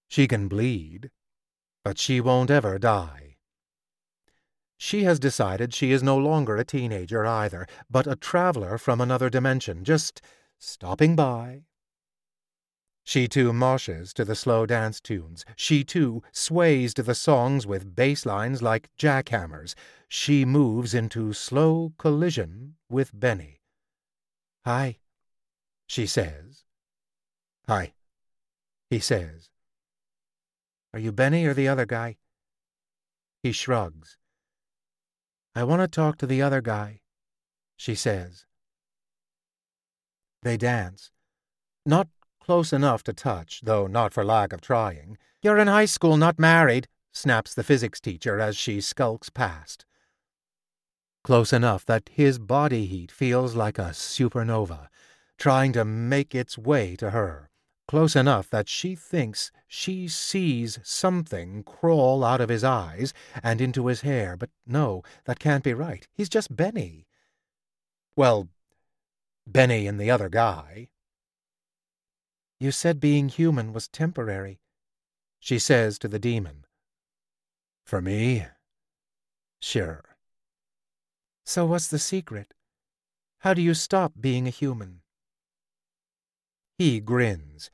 She 0.09 0.29
can 0.29 0.47
bleed, 0.47 1.11
but 1.83 1.97
she 1.97 2.21
won't 2.21 2.51
ever 2.51 2.79
die. 2.79 3.37
She 4.77 5.05
has 5.05 5.19
decided 5.19 5.73
she 5.73 5.91
is 5.91 6.03
no 6.03 6.19
longer 6.19 6.59
a 6.59 6.65
teenager 6.65 7.25
either, 7.25 7.67
but 7.89 8.07
a 8.07 8.15
traveler 8.15 8.77
from 8.77 9.01
another 9.01 9.31
dimension, 9.31 9.85
just 9.85 10.21
stopping 10.59 11.17
by. 11.17 11.63
She 13.05 13.27
too 13.27 13.55
moshes 13.55 14.13
to 14.13 14.25
the 14.27 14.35
slow 14.35 14.67
dance 14.67 15.01
tunes. 15.01 15.47
She 15.57 15.83
too 15.83 16.23
sways 16.31 16.93
to 16.95 17.03
the 17.03 17.15
songs 17.15 17.67
with 17.67 17.97
bass 17.97 18.27
lines 18.27 18.61
like 18.61 18.91
jackhammers. 18.99 19.75
She 20.09 20.45
moves 20.45 20.93
into 20.93 21.33
slow 21.33 21.95
collision 21.97 22.75
with 22.91 23.19
Benny. 23.19 23.63
Hi, 24.67 24.99
she 25.87 26.07
says. 26.07 26.65
Hi, 27.67 27.93
he 28.91 28.99
says. 28.99 29.51
Are 30.93 30.99
you 30.99 31.13
Benny 31.13 31.45
or 31.47 31.55
the 31.55 31.69
other 31.69 31.87
guy? 31.87 32.17
He 33.43 33.53
shrugs. 33.53 34.17
I 35.55 35.65
want 35.65 35.83
to 35.83 35.89
talk 35.89 36.19
to 36.19 36.27
the 36.27 36.43
other 36.43 36.61
guy, 36.61 37.01
she 37.77 37.95
says. 37.95 38.47
They 40.43 40.57
dance. 40.57 41.11
Not 41.87 42.09
close 42.41 42.73
enough 42.73 43.03
to 43.05 43.13
touch, 43.13 43.63
though 43.63 43.87
not 43.87 44.13
for 44.13 44.25
lack 44.25 44.53
of 44.53 44.61
trying. 44.61 45.17
You're 45.43 45.59
in 45.59 45.69
high 45.69 45.87
school, 45.87 46.17
not 46.17 46.39
married, 46.39 46.89
snaps 47.13 47.55
the 47.55 47.63
physics 47.63 48.01
teacher 48.01 48.41
as 48.41 48.57
she 48.57 48.81
skulks 48.81 49.31
past. 49.31 49.87
Close 51.23 51.53
enough 51.53 51.87
that 51.87 52.11
his 52.13 52.39
body 52.39 52.85
heat 52.87 53.11
feels 53.11 53.55
like 53.55 53.79
a 53.79 53.93
supernova, 53.93 54.89
trying 55.39 55.73
to 55.73 55.85
make 55.85 56.35
its 56.35 56.57
way 56.57 56.97
to 56.97 57.11
her, 57.11 57.51
close 57.89 58.17
enough 58.17 58.49
that 58.51 58.69
she 58.69 58.95
thinks 58.95 59.51
she 59.67 60.09
sees 60.09 60.79
something 60.83 61.63
crawl 61.63 62.25
out 62.25 62.41
of 62.41 62.49
his 62.49 62.65
eyes 62.65 63.13
and 63.43 63.61
into 63.61 63.87
his 63.87 64.03
hair, 64.03 64.37
but 64.37 64.51
no, 64.67 65.03
that 65.25 65.39
can't 65.39 65.65
be 65.65 65.75
right. 65.75 66.07
He's 66.13 66.29
just 66.29 66.55
Benny. 66.55 67.07
Well, 68.17 68.49
Benny 69.47 69.87
and 69.87 70.01
the 70.01 70.11
other 70.11 70.29
guy. 70.29 70.89
You 72.61 72.71
said 72.71 73.01
being 73.01 73.29
human 73.29 73.73
was 73.73 73.89
temporary, 73.89 74.61
she 75.39 75.59
says 75.59 75.99
to 75.99 76.09
the 76.09 76.19
demon. 76.19 76.65
For 77.85 78.01
me? 78.01 78.47
Sure. 79.61 80.03
So 81.45 81.67
what's 81.67 81.89
the 81.89 81.99
secret? 81.99 82.55
How 83.41 83.53
do 83.53 83.61
you 83.61 83.75
stop 83.75 84.13
being 84.19 84.47
a 84.47 84.51
human? 84.51 85.01
He 86.77 87.01
grins, 87.01 87.71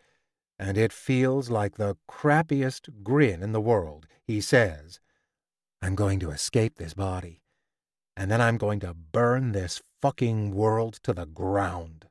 and 0.58 0.76
it 0.76 0.92
feels 0.92 1.48
like 1.48 1.76
the 1.76 1.96
crappiest 2.06 3.02
grin 3.02 3.42
in 3.42 3.52
the 3.52 3.60
world. 3.60 4.06
He 4.26 4.40
says, 4.40 5.00
I'm 5.80 5.94
going 5.94 6.20
to 6.20 6.30
escape 6.30 6.76
this 6.76 6.92
body, 6.92 7.42
and 8.16 8.30
then 8.30 8.40
I'm 8.40 8.58
going 8.58 8.80
to 8.80 8.92
burn 8.92 9.52
this 9.52 9.80
fucking 10.02 10.54
world 10.54 11.00
to 11.04 11.14
the 11.14 11.26
ground. 11.26 12.06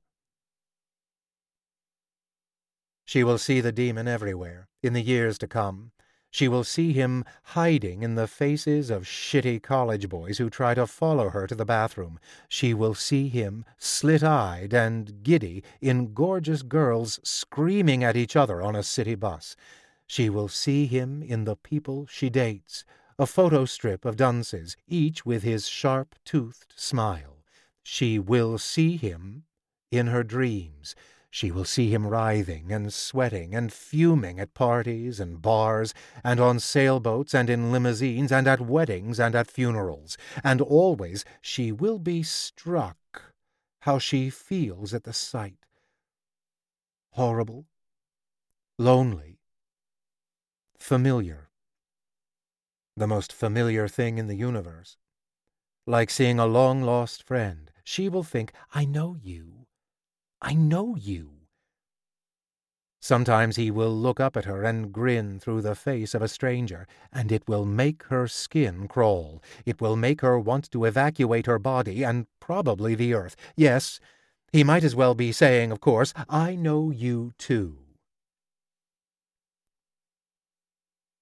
She 3.05 3.23
will 3.23 3.37
see 3.37 3.61
the 3.61 3.71
demon 3.71 4.07
everywhere, 4.07 4.67
in 4.81 4.93
the 4.93 5.01
years 5.01 5.37
to 5.39 5.47
come, 5.47 5.91
she 6.31 6.47
will 6.47 6.63
see 6.63 6.93
him 6.93 7.25
hiding 7.43 8.03
in 8.03 8.15
the 8.15 8.27
faces 8.27 8.89
of 8.89 9.03
shitty 9.03 9.61
college 9.61 10.07
boys 10.09 10.37
who 10.37 10.49
try 10.49 10.73
to 10.73 10.85
follow 10.85 11.29
her 11.29 11.47
to 11.47 11.55
the 11.55 11.65
bathroom. 11.65 12.19
She 12.47 12.73
will 12.73 12.93
see 12.93 13.29
him 13.29 13.65
slit-eyed 13.77 14.73
and 14.73 15.23
giddy 15.23 15.63
in 15.81 16.13
gorgeous 16.13 16.61
girls 16.61 17.19
screaming 17.23 18.03
at 18.03 18.15
each 18.15 18.35
other 18.35 18.61
on 18.61 18.75
a 18.75 18.83
city 18.83 19.15
bus. 19.15 19.55
She 20.05 20.29
will 20.29 20.47
see 20.47 20.85
him 20.85 21.23
in 21.23 21.45
the 21.45 21.55
people 21.55 22.05
she 22.07 22.29
dates, 22.29 22.85
a 23.17 23.25
photo 23.25 23.65
strip 23.65 24.05
of 24.05 24.15
dunces, 24.15 24.77
each 24.87 25.25
with 25.25 25.43
his 25.43 25.67
sharp-toothed 25.67 26.73
smile. 26.75 27.43
She 27.83 28.19
will 28.19 28.57
see 28.57 28.97
him 28.97 29.43
in 29.91 30.07
her 30.07 30.23
dreams, 30.23 30.95
she 31.31 31.51
will 31.51 31.65
see 31.65 31.93
him 31.93 32.07
writhing 32.07 32.71
and 32.71 32.91
sweating 32.91 33.53
and 33.53 33.71
fuming 33.71 34.39
at 34.39 34.53
parties 34.53 35.19
and 35.19 35.41
bars 35.41 35.93
and 36.23 36.39
on 36.39 36.59
sailboats 36.59 37.33
and 37.35 37.49
in 37.49 37.71
limousines 37.71 38.31
and 38.31 38.47
at 38.47 38.61
weddings 38.61 39.19
and 39.19 39.35
at 39.35 39.49
funerals, 39.49 40.17
and 40.43 40.59
always 40.61 41.23
she 41.41 41.71
will 41.71 41.99
be 41.99 42.23
struck 42.23 42.97
how 43.81 43.99
she 43.99 44.29
feels 44.29 44.93
at 44.93 45.03
the 45.03 45.13
sight. 45.13 45.65
Horrible, 47.11 47.65
lonely, 48.77 49.39
familiar. 50.77 51.49
The 52.97 53.07
most 53.07 53.31
familiar 53.31 53.87
thing 53.87 54.17
in 54.17 54.27
the 54.27 54.35
universe. 54.35 54.97
Like 55.85 56.09
seeing 56.09 56.39
a 56.39 56.45
long 56.45 56.81
lost 56.81 57.23
friend, 57.23 57.71
she 57.83 58.09
will 58.09 58.23
think, 58.23 58.51
I 58.73 58.85
know 58.85 59.15
you. 59.21 59.58
I 60.41 60.53
know 60.53 60.95
you. 60.95 61.31
Sometimes 63.01 63.55
he 63.55 63.71
will 63.71 63.95
look 63.95 64.19
up 64.19 64.35
at 64.35 64.45
her 64.45 64.63
and 64.63 64.91
grin 64.91 65.39
through 65.39 65.61
the 65.61 65.75
face 65.75 66.13
of 66.13 66.21
a 66.21 66.27
stranger, 66.27 66.85
and 67.13 67.31
it 67.31 67.47
will 67.47 67.65
make 67.65 68.03
her 68.03 68.27
skin 68.27 68.87
crawl. 68.87 69.41
It 69.65 69.79
will 69.79 69.95
make 69.95 70.21
her 70.21 70.37
want 70.37 70.69
to 70.71 70.85
evacuate 70.85 71.45
her 71.45 71.59
body 71.59 72.03
and 72.03 72.27
probably 72.39 72.95
the 72.95 73.13
earth. 73.13 73.35
Yes, 73.55 73.99
he 74.51 74.63
might 74.63 74.83
as 74.83 74.95
well 74.95 75.15
be 75.15 75.31
saying, 75.31 75.71
of 75.71 75.79
course, 75.79 76.13
I 76.27 76.55
know 76.55 76.91
you 76.91 77.31
too. 77.37 77.77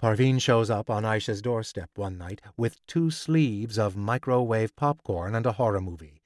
Parveen 0.01 0.39
shows 0.39 0.69
up 0.69 0.89
on 0.89 1.03
Aisha's 1.03 1.41
doorstep 1.41 1.89
one 1.95 2.17
night 2.17 2.39
with 2.56 2.86
two 2.86 3.10
sleeves 3.10 3.80
of 3.80 3.97
microwave 3.97 4.75
popcorn 4.75 5.34
and 5.34 5.45
a 5.45 5.53
horror 5.53 5.82
movie. 5.82 6.16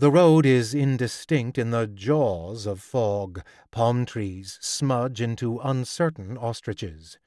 The 0.00 0.10
road 0.10 0.46
is 0.46 0.72
indistinct 0.72 1.58
in 1.58 1.72
the 1.72 1.86
jaws 1.86 2.64
of 2.64 2.80
fog. 2.80 3.42
Palm 3.70 4.06
trees 4.06 4.56
smudge 4.62 5.20
into 5.20 5.58
uncertain 5.58 6.38
ostriches. 6.38 7.18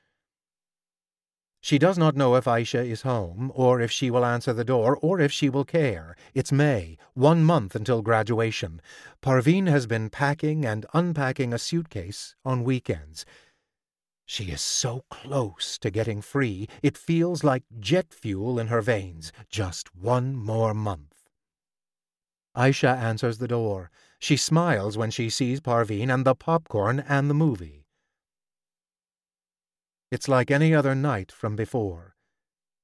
She 1.62 1.78
does 1.78 2.00
not 2.00 2.16
know 2.16 2.34
if 2.34 2.46
Aisha 2.46 2.84
is 2.84 3.04
home, 3.04 3.52
or 3.54 3.80
if 3.80 3.92
she 3.92 4.10
will 4.10 4.26
answer 4.26 4.54
the 4.54 4.64
door, 4.64 4.98
or 5.04 5.20
if 5.20 5.32
she 5.32 5.50
will 5.50 5.66
care. 5.66 6.16
It's 6.34 6.52
May, 6.52 6.98
one 7.14 7.44
month 7.44 7.76
until 7.76 8.02
graduation. 8.02 8.82
Parveen 9.22 9.68
has 9.68 9.86
been 9.86 10.10
packing 10.10 10.66
and 10.66 10.88
unpacking 10.96 11.54
a 11.54 11.60
suitcase 11.60 12.34
on 12.44 12.64
weekends. 12.64 13.24
She 14.26 14.46
is 14.46 14.62
so 14.62 15.06
close 15.12 15.78
to 15.78 15.92
getting 15.92 16.24
free, 16.24 16.68
it 16.82 16.98
feels 16.98 17.44
like 17.44 17.66
jet 17.80 18.12
fuel 18.12 18.58
in 18.58 18.70
her 18.70 18.82
veins. 18.82 19.32
Just 19.48 19.96
one 19.96 20.36
more 20.36 20.74
month. 20.74 21.13
Aisha 22.56 22.96
answers 22.98 23.38
the 23.38 23.48
door. 23.48 23.90
She 24.20 24.38
smiles 24.38 24.98
when 24.98 25.12
she 25.12 25.30
sees 25.30 25.60
Parveen 25.60 26.14
and 26.14 26.26
the 26.26 26.36
popcorn 26.36 27.00
and 27.00 27.30
the 27.30 27.34
movie. 27.34 27.86
It's 30.12 30.28
like 30.28 30.52
any 30.52 30.74
other 30.74 30.94
night 30.94 31.32
from 31.32 31.56
before. 31.56 32.16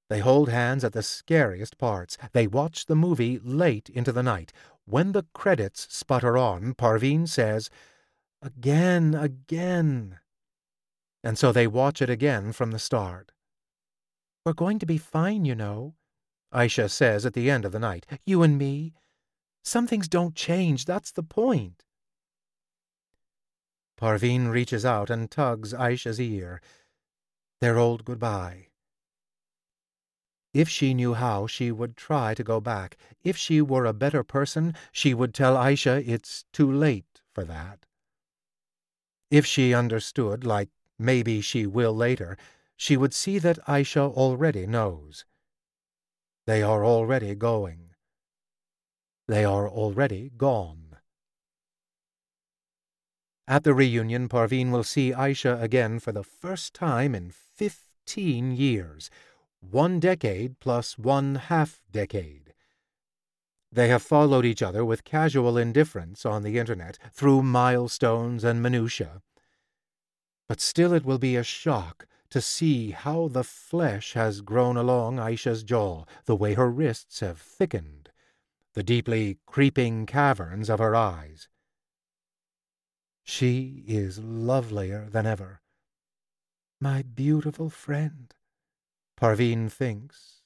They 0.10 0.20
hold 0.20 0.50
hands 0.50 0.84
at 0.84 0.94
the 0.94 1.04
scariest 1.04 1.78
parts. 1.78 2.18
They 2.34 2.48
watch 2.48 2.88
the 2.88 2.96
movie 2.96 3.40
late 3.44 3.90
into 3.90 4.12
the 4.12 4.24
night. 4.24 4.52
When 4.86 5.12
the 5.12 5.28
credits 5.34 5.88
sputter 5.96 6.36
on, 6.36 6.74
Parveen 6.74 7.28
says, 7.28 7.70
Again, 8.42 9.14
again. 9.14 10.20
And 11.24 11.38
so 11.38 11.52
they 11.52 11.68
watch 11.68 12.02
it 12.02 12.10
again 12.10 12.54
from 12.54 12.72
the 12.72 12.80
start. 12.80 13.32
We're 14.44 14.54
going 14.54 14.80
to 14.80 14.88
be 14.88 14.98
fine, 14.98 15.46
you 15.46 15.54
know, 15.54 15.94
Aisha 16.52 16.90
says 16.90 17.26
at 17.26 17.34
the 17.34 17.52
end 17.52 17.66
of 17.66 17.72
the 17.72 17.80
night. 17.80 18.08
You 18.26 18.42
and 18.42 18.58
me. 18.58 18.94
Some 19.63 19.88
things 19.88 20.08
don't 20.08 20.36
change, 20.36 20.86
that's 20.86 21.12
the 21.12 21.24
point. 21.24 21.84
Parveen 24.00 24.50
reaches 24.50 24.86
out 24.86 25.10
and 25.10 25.30
tugs 25.30 25.74
Aisha's 25.74 26.19
ear. 26.19 26.62
Their 27.60 27.78
old 27.78 28.06
goodbye. 28.06 28.67
If 30.54 30.69
she 30.69 30.93
knew 30.93 31.13
how, 31.13 31.45
she 31.45 31.72
would 31.72 31.95
try 31.95 32.34
to 32.34 32.43
go 32.43 32.60
back. 32.60 32.98
If 33.24 33.38
she 33.38 33.62
were 33.62 33.86
a 33.86 33.93
better 33.93 34.24
person, 34.24 34.74
she 34.91 35.13
would 35.13 35.34
tell 35.34 35.56
Aisha 35.56 36.08
it's 36.08 36.45
too 36.54 36.72
late 36.72 37.22
for 37.34 37.43
that. 37.43 37.86
If 39.30 39.45
she 39.45 39.74
understood, 39.74 40.43
like 40.43 40.69
maybe 40.98 41.41
she 41.41 41.67
will 41.67 41.93
later, 41.93 42.38
she 42.76 42.98
would 42.98 43.13
see 43.13 43.38
that 43.39 43.63
Aisha 43.67 44.12
already 44.12 44.65
knows. 44.65 45.26
They 46.48 46.63
are 46.63 46.84
already 46.84 47.36
going. 47.36 47.88
They 49.30 49.46
are 49.46 49.70
already 49.70 50.32
gone. 50.36 50.98
At 53.48 53.63
the 53.63 53.76
reunion, 53.76 54.28
Parveen 54.28 54.72
will 54.72 54.84
see 54.84 55.12
Aisha 55.12 55.62
again 55.62 56.00
for 56.00 56.12
the 56.12 56.24
first 56.24 56.74
time 56.74 57.13
in 57.13 57.30
fifteen 57.30 58.52
years, 58.52 59.12
one 59.60 60.00
decade 60.00 60.60
plus 60.60 60.98
one 60.98 61.36
half 61.36 61.80
decade. 61.92 62.56
They 63.72 63.89
have 63.89 64.02
followed 64.02 64.46
each 64.46 64.63
other 64.63 64.84
with 64.84 65.04
casual 65.04 65.60
indifference 65.60 66.26
on 66.26 66.42
the 66.42 66.58
internet 66.58 66.98
through 67.13 67.44
milestones 67.44 68.44
and 68.44 68.63
minutiae. 68.63 69.22
But 70.48 70.60
still 70.60 70.92
it 70.92 71.06
will 71.06 71.20
be 71.20 71.36
a 71.36 71.44
shock 71.44 72.08
to 72.32 72.42
see 72.42 72.89
how 72.89 73.28
the 73.28 73.44
flesh 73.44 74.13
has 74.13 74.42
grown 74.42 74.76
along 74.76 75.18
Aisha's 75.18 75.62
jaw, 75.62 76.06
the 76.26 76.36
way 76.36 76.56
her 76.56 76.72
wrists 76.72 77.20
have 77.20 77.38
thickened 77.38 77.99
the 78.74 78.84
deeply 78.84 79.38
creeping 79.46 80.06
caverns 80.06 80.70
of 80.70 80.80
her 80.80 80.96
eyes. 80.96 81.48
She 83.24 83.84
is 83.88 84.20
lovelier 84.20 85.08
than 85.10 85.26
ever. 85.26 85.62
My 86.82 87.02
beautiful 87.02 87.70
friend, 87.70 88.34
Parveen 89.20 89.70
thinks, 89.72 90.42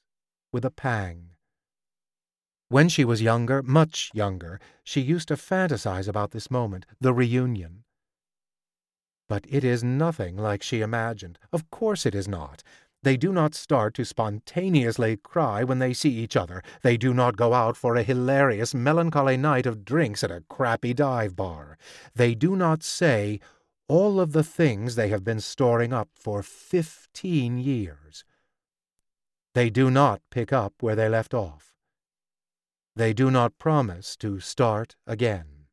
with 0.52 0.64
a 0.64 0.70
pang. 0.70 1.30
When 2.68 2.88
she 2.88 3.04
was 3.04 3.22
younger, 3.22 3.62
much 3.62 4.10
younger, 4.14 4.58
she 4.82 5.00
used 5.00 5.28
to 5.28 5.36
fantasize 5.36 6.08
about 6.08 6.32
this 6.32 6.50
moment, 6.50 6.86
the 7.00 7.14
reunion. 7.14 7.84
But 9.28 9.46
it 9.48 9.64
is 9.64 9.84
nothing 9.84 10.36
like 10.36 10.62
she 10.62 10.80
imagined. 10.80 11.38
Of 11.52 11.70
course 11.70 12.04
it 12.04 12.14
is 12.14 12.28
not. 12.28 12.62
They 13.04 13.18
do 13.18 13.34
not 13.34 13.54
start 13.54 13.92
to 13.94 14.04
spontaneously 14.06 15.18
cry 15.18 15.62
when 15.62 15.78
they 15.78 15.92
see 15.92 16.08
each 16.08 16.36
other. 16.36 16.62
They 16.82 16.96
do 16.96 17.12
not 17.12 17.36
go 17.36 17.52
out 17.52 17.76
for 17.76 17.96
a 17.96 18.02
hilarious, 18.02 18.74
melancholy 18.74 19.36
night 19.36 19.66
of 19.66 19.84
drinks 19.84 20.24
at 20.24 20.30
a 20.30 20.42
crappy 20.48 20.94
dive 20.94 21.36
bar. 21.36 21.76
They 22.14 22.34
do 22.34 22.56
not 22.56 22.82
say 22.82 23.40
all 23.88 24.20
of 24.20 24.32
the 24.32 24.42
things 24.42 24.94
they 24.94 25.08
have 25.08 25.22
been 25.22 25.40
storing 25.40 25.92
up 25.92 26.08
for 26.14 26.42
fifteen 26.42 27.58
years. 27.58 28.24
They 29.52 29.68
do 29.68 29.90
not 29.90 30.22
pick 30.30 30.50
up 30.50 30.72
where 30.80 30.96
they 30.96 31.10
left 31.10 31.34
off. 31.34 31.74
They 32.96 33.12
do 33.12 33.30
not 33.30 33.58
promise 33.58 34.16
to 34.16 34.40
start 34.40 34.96
again. 35.06 35.66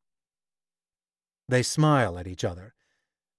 They 1.48 1.64
smile 1.64 2.20
at 2.20 2.28
each 2.28 2.44
other 2.44 2.74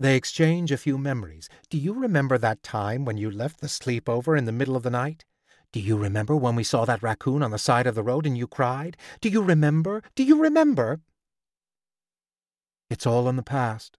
they 0.02 0.16
exchange 0.16 0.72
a 0.72 0.76
few 0.76 0.98
memories. 0.98 1.48
Do 1.70 1.78
you 1.78 1.92
remember 1.92 2.38
that 2.38 2.62
time 2.62 3.04
when 3.04 3.16
you 3.16 3.30
left 3.30 3.60
the 3.60 3.66
sleepover 3.66 4.36
in 4.36 4.44
the 4.44 4.52
middle 4.52 4.76
of 4.76 4.82
the 4.82 4.90
night? 4.90 5.24
Do 5.72 5.80
you 5.80 5.96
remember 5.96 6.36
when 6.36 6.54
we 6.54 6.64
saw 6.64 6.84
that 6.84 7.02
raccoon 7.02 7.42
on 7.42 7.50
the 7.50 7.58
side 7.58 7.86
of 7.86 7.94
the 7.94 8.02
road 8.02 8.26
and 8.26 8.36
you 8.36 8.46
cried? 8.46 8.96
Do 9.20 9.28
you 9.28 9.42
remember? 9.42 10.02
Do 10.14 10.22
you 10.22 10.40
remember? 10.40 11.00
It's 12.90 13.06
all 13.06 13.28
in 13.28 13.36
the 13.36 13.42
past. 13.42 13.96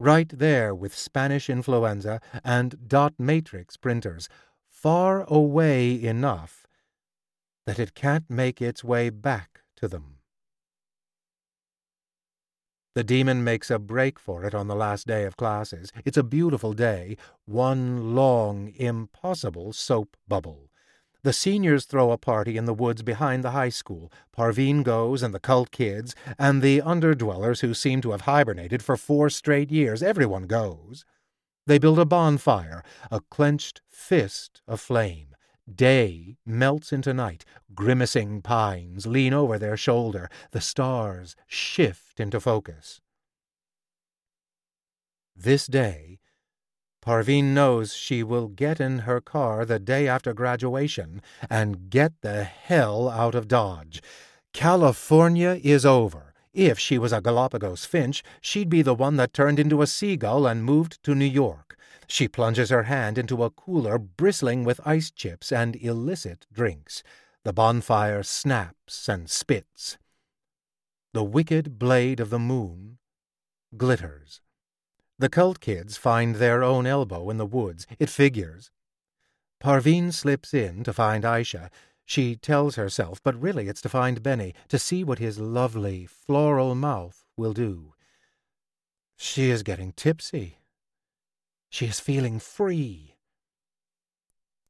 Right 0.00 0.28
there 0.28 0.74
with 0.74 0.96
Spanish 0.96 1.48
influenza 1.48 2.20
and 2.42 2.88
dot 2.88 3.14
matrix 3.18 3.76
printers, 3.76 4.28
far 4.68 5.24
away 5.28 6.02
enough 6.02 6.66
that 7.66 7.78
it 7.78 7.94
can't 7.94 8.28
make 8.28 8.60
its 8.60 8.82
way 8.82 9.10
back 9.10 9.60
to 9.76 9.86
them. 9.86 10.11
The 12.94 13.04
demon 13.04 13.42
makes 13.42 13.70
a 13.70 13.78
break 13.78 14.18
for 14.18 14.44
it 14.44 14.54
on 14.54 14.68
the 14.68 14.74
last 14.74 15.06
day 15.06 15.24
of 15.24 15.38
classes. 15.38 15.90
It's 16.04 16.18
a 16.18 16.22
beautiful 16.22 16.74
day, 16.74 17.16
one 17.46 18.14
long, 18.14 18.72
impossible 18.76 19.72
soap 19.72 20.14
bubble. 20.28 20.68
The 21.22 21.32
seniors 21.32 21.86
throw 21.86 22.10
a 22.10 22.18
party 22.18 22.56
in 22.58 22.66
the 22.66 22.74
woods 22.74 23.02
behind 23.02 23.42
the 23.42 23.52
high 23.52 23.70
school. 23.70 24.12
Parveen 24.36 24.82
goes, 24.82 25.22
and 25.22 25.32
the 25.32 25.40
cult 25.40 25.70
kids, 25.70 26.14
and 26.38 26.60
the 26.60 26.82
underdwellers 26.82 27.60
who 27.60 27.72
seem 27.72 28.02
to 28.02 28.10
have 28.10 28.22
hibernated 28.22 28.82
for 28.82 28.96
four 28.96 29.30
straight 29.30 29.70
years. 29.70 30.02
Everyone 30.02 30.42
goes. 30.42 31.06
They 31.66 31.78
build 31.78 32.00
a 32.00 32.04
bonfire, 32.04 32.82
a 33.10 33.20
clenched 33.30 33.80
fist 33.88 34.60
of 34.66 34.80
flame. 34.80 35.31
Day 35.72 36.36
melts 36.44 36.92
into 36.92 37.14
night. 37.14 37.44
Grimacing 37.74 38.42
pines 38.42 39.06
lean 39.06 39.32
over 39.32 39.58
their 39.58 39.76
shoulder. 39.76 40.28
The 40.50 40.60
stars 40.60 41.36
shift 41.46 42.18
into 42.18 42.40
focus. 42.40 43.00
This 45.36 45.66
day, 45.66 46.18
Parveen 47.04 47.52
knows 47.52 47.94
she 47.94 48.22
will 48.22 48.46
get 48.46 48.80
in 48.80 49.00
her 49.00 49.20
car 49.20 49.64
the 49.64 49.78
day 49.78 50.06
after 50.06 50.32
graduation 50.32 51.20
and 51.50 51.90
get 51.90 52.12
the 52.20 52.44
hell 52.44 53.08
out 53.08 53.34
of 53.34 53.48
Dodge. 53.48 54.00
California 54.52 55.58
is 55.62 55.84
over. 55.84 56.32
If 56.52 56.78
she 56.78 56.98
was 56.98 57.12
a 57.12 57.20
Galapagos 57.20 57.86
finch, 57.86 58.22
she'd 58.40 58.68
be 58.68 58.82
the 58.82 58.94
one 58.94 59.16
that 59.16 59.32
turned 59.32 59.58
into 59.58 59.82
a 59.82 59.86
seagull 59.86 60.46
and 60.46 60.64
moved 60.64 61.02
to 61.02 61.14
New 61.14 61.24
York. 61.24 61.71
She 62.06 62.28
plunges 62.28 62.70
her 62.70 62.84
hand 62.84 63.18
into 63.18 63.42
a 63.42 63.50
cooler 63.50 63.98
bristling 63.98 64.64
with 64.64 64.80
ice 64.84 65.10
chips 65.10 65.50
and 65.52 65.76
illicit 65.76 66.46
drinks. 66.52 67.02
The 67.44 67.52
bonfire 67.52 68.22
snaps 68.22 69.08
and 69.08 69.28
spits. 69.28 69.98
The 71.12 71.24
wicked 71.24 71.78
blade 71.78 72.20
of 72.20 72.30
the 72.30 72.38
moon 72.38 72.98
glitters. 73.76 74.40
The 75.18 75.28
cult 75.28 75.60
kids 75.60 75.96
find 75.96 76.36
their 76.36 76.62
own 76.62 76.86
elbow 76.86 77.30
in 77.30 77.36
the 77.36 77.46
woods. 77.46 77.86
It 77.98 78.10
figures. 78.10 78.70
Parveen 79.62 80.12
slips 80.12 80.52
in 80.52 80.82
to 80.84 80.92
find 80.92 81.24
Aisha. 81.24 81.70
She 82.04 82.34
tells 82.34 82.76
herself, 82.76 83.22
but 83.22 83.40
really 83.40 83.68
it's 83.68 83.80
to 83.82 83.88
find 83.88 84.22
Benny, 84.22 84.54
to 84.68 84.78
see 84.78 85.04
what 85.04 85.18
his 85.18 85.38
lovely, 85.38 86.06
floral 86.06 86.74
mouth 86.74 87.24
will 87.36 87.52
do. 87.52 87.94
She 89.16 89.50
is 89.50 89.62
getting 89.62 89.92
tipsy. 89.92 90.58
She 91.72 91.86
is 91.86 92.00
feeling 92.00 92.38
free. 92.38 93.16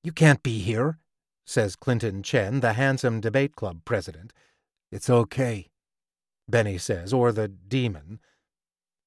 You 0.05 0.12
can't 0.12 0.40
be 0.40 0.61
here, 0.61 1.00
says 1.44 1.74
Clinton 1.74 2.22
Chen, 2.22 2.61
the 2.61 2.74
handsome 2.74 3.20
debate 3.20 3.57
club 3.57 3.80
president. 3.84 4.32
It's 4.92 5.11
okay, 5.11 5.68
Benny 6.48 6.78
says, 6.78 7.12
or 7.12 7.32
the 7.32 7.48
demon. 7.48 8.20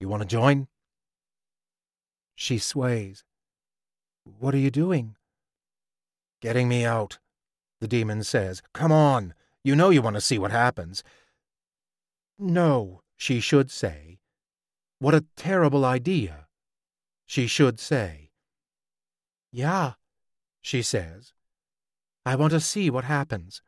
You 0.02 0.10
want 0.10 0.24
to 0.24 0.28
join? 0.28 0.68
She 2.36 2.58
sways. 2.58 3.24
What 4.26 4.54
are 4.54 4.58
you 4.60 4.72
doing? 4.72 5.16
Getting 6.41 6.68
me 6.68 6.84
out, 6.84 7.20
the 7.80 7.88
demon 7.88 8.26
says. 8.26 8.62
Come 8.74 8.91
on. 8.91 9.34
You 9.64 9.74
know 9.74 9.89
you 9.89 10.02
want 10.02 10.18
to 10.18 10.22
see 10.22 10.38
what 10.38 10.52
happens. 10.52 11.02
No, 12.38 13.00
she 13.16 13.39
should 13.39 13.72
say. 13.72 14.20
What 15.00 15.16
a 15.16 15.26
terrible 15.38 15.86
idea, 15.86 16.45
she 17.26 17.47
should 17.47 17.80
say. 17.80 18.32
Yeah, 19.51 19.93
she 20.61 20.82
says. 20.82 21.34
I 22.26 22.36
want 22.36 22.51
to 22.51 22.59
see 22.59 22.89
what 22.89 23.05
happens. 23.05 23.61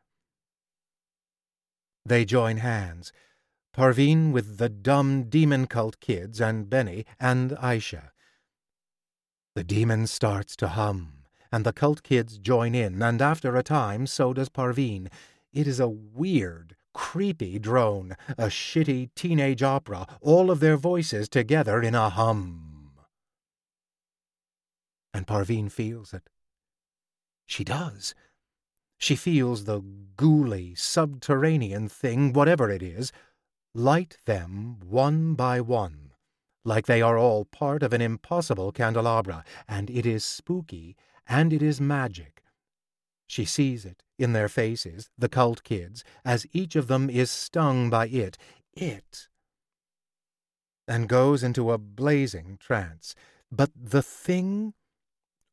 They 2.04 2.24
join 2.24 2.58
hands. 2.58 3.12
Parveen 3.74 4.32
with 4.32 4.58
the 4.58 4.68
dumb 4.68 5.24
demon 5.28 5.66
cult 5.66 6.00
kids 6.00 6.40
and 6.40 6.68
Benny 6.68 7.04
and 7.20 7.52
Aisha. 7.52 8.10
The 9.54 9.64
demon 9.64 10.06
starts 10.06 10.56
to 10.56 10.68
hum, 10.68 11.24
and 11.52 11.64
the 11.64 11.72
cult 11.72 12.02
kids 12.02 12.38
join 12.38 12.74
in, 12.74 13.02
and 13.02 13.22
after 13.22 13.56
a 13.56 13.62
time 13.62 14.06
so 14.06 14.32
does 14.32 14.48
Parveen. 14.48 15.08
It 15.52 15.66
is 15.66 15.80
a 15.80 15.88
weird, 15.88 16.76
creepy 16.92 17.58
drone, 17.58 18.16
a 18.36 18.46
shitty 18.46 19.10
teenage 19.14 19.62
opera, 19.62 20.06
all 20.20 20.50
of 20.50 20.60
their 20.60 20.76
voices 20.76 21.28
together 21.28 21.80
in 21.80 21.94
a 21.94 22.10
hum. 22.10 22.67
And 25.12 25.26
Parveen 25.26 25.70
feels 25.70 26.12
it. 26.12 26.28
She 27.46 27.64
does. 27.64 28.14
She 28.98 29.16
feels 29.16 29.64
the 29.64 29.80
ghouly, 30.16 30.76
subterranean 30.76 31.88
thing, 31.88 32.32
whatever 32.32 32.70
it 32.70 32.82
is, 32.82 33.12
light 33.74 34.18
them 34.26 34.78
one 34.80 35.34
by 35.34 35.60
one 35.60 36.08
like 36.68 36.86
they 36.86 37.02
are 37.02 37.18
all 37.18 37.44
part 37.46 37.82
of 37.82 37.92
an 37.92 38.00
impossible 38.00 38.70
candelabra, 38.70 39.42
and 39.66 39.90
it 39.90 40.04
is 40.04 40.24
spooky, 40.24 40.96
and 41.26 41.52
it 41.52 41.62
is 41.62 41.80
magic. 41.80 42.42
She 43.26 43.44
sees 43.44 43.84
it 43.84 44.02
in 44.18 44.32
their 44.32 44.48
faces, 44.48 45.10
the 45.16 45.28
cult 45.28 45.64
kids, 45.64 46.04
as 46.24 46.46
each 46.52 46.76
of 46.76 46.86
them 46.86 47.10
is 47.10 47.30
stung 47.30 47.90
by 47.90 48.08
it, 48.08 48.36
it, 48.74 49.28
and 50.86 51.08
goes 51.08 51.42
into 51.42 51.72
a 51.72 51.78
blazing 51.78 52.58
trance. 52.60 53.14
But 53.50 53.70
the 53.74 54.02
thing, 54.02 54.74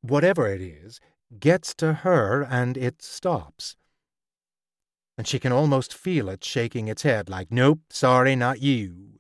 whatever 0.10 0.48
it 0.48 0.62
is, 0.62 1.00
gets 1.40 1.74
to 1.76 1.94
her 1.94 2.44
and 2.44 2.78
it 2.78 3.02
stops. 3.02 3.76
And 5.18 5.28
she 5.28 5.40
can 5.40 5.52
almost 5.52 5.94
feel 5.94 6.30
it 6.30 6.44
shaking 6.44 6.88
its 6.88 7.04
head 7.04 7.30
like, 7.30 7.52
Nope, 7.52 7.80
sorry, 7.90 8.36
not 8.36 8.62
you 8.62 9.16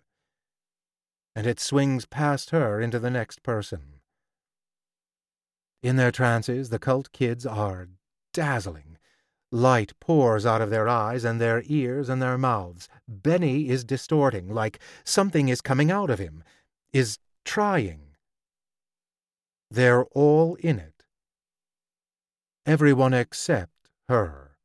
and 1.35 1.45
it 1.45 1.59
swings 1.59 2.05
past 2.05 2.51
her 2.51 2.79
into 2.79 2.97
the 2.97 3.09
next 3.09 3.43
person. 3.43 3.99
In 5.83 5.97
their 5.97 6.11
trances, 6.11 6.69
the 6.69 6.79
cult 6.79 7.11
kids 7.11 7.45
are 7.45 7.89
dazzling. 8.33 8.97
Light 9.51 9.93
pours 9.99 10.45
out 10.45 10.61
of 10.61 10.69
their 10.69 10.87
eyes 10.87 11.23
and 11.23 11.39
their 11.39 11.61
ears 11.65 12.09
and 12.09 12.21
their 12.21 12.37
mouths. 12.37 12.89
Benny 13.07 13.69
is 13.69 13.83
distorting, 13.83 14.53
like 14.53 14.79
something 15.03 15.49
is 15.49 15.61
coming 15.61 15.91
out 15.91 16.09
of 16.09 16.19
him, 16.19 16.43
is 16.93 17.19
trying. 17.43 18.04
They're 19.71 20.05
all 20.05 20.55
in 20.55 20.79
it. 20.79 21.03
Everyone 22.65 23.13
except 23.13 23.89
her. 24.07 24.57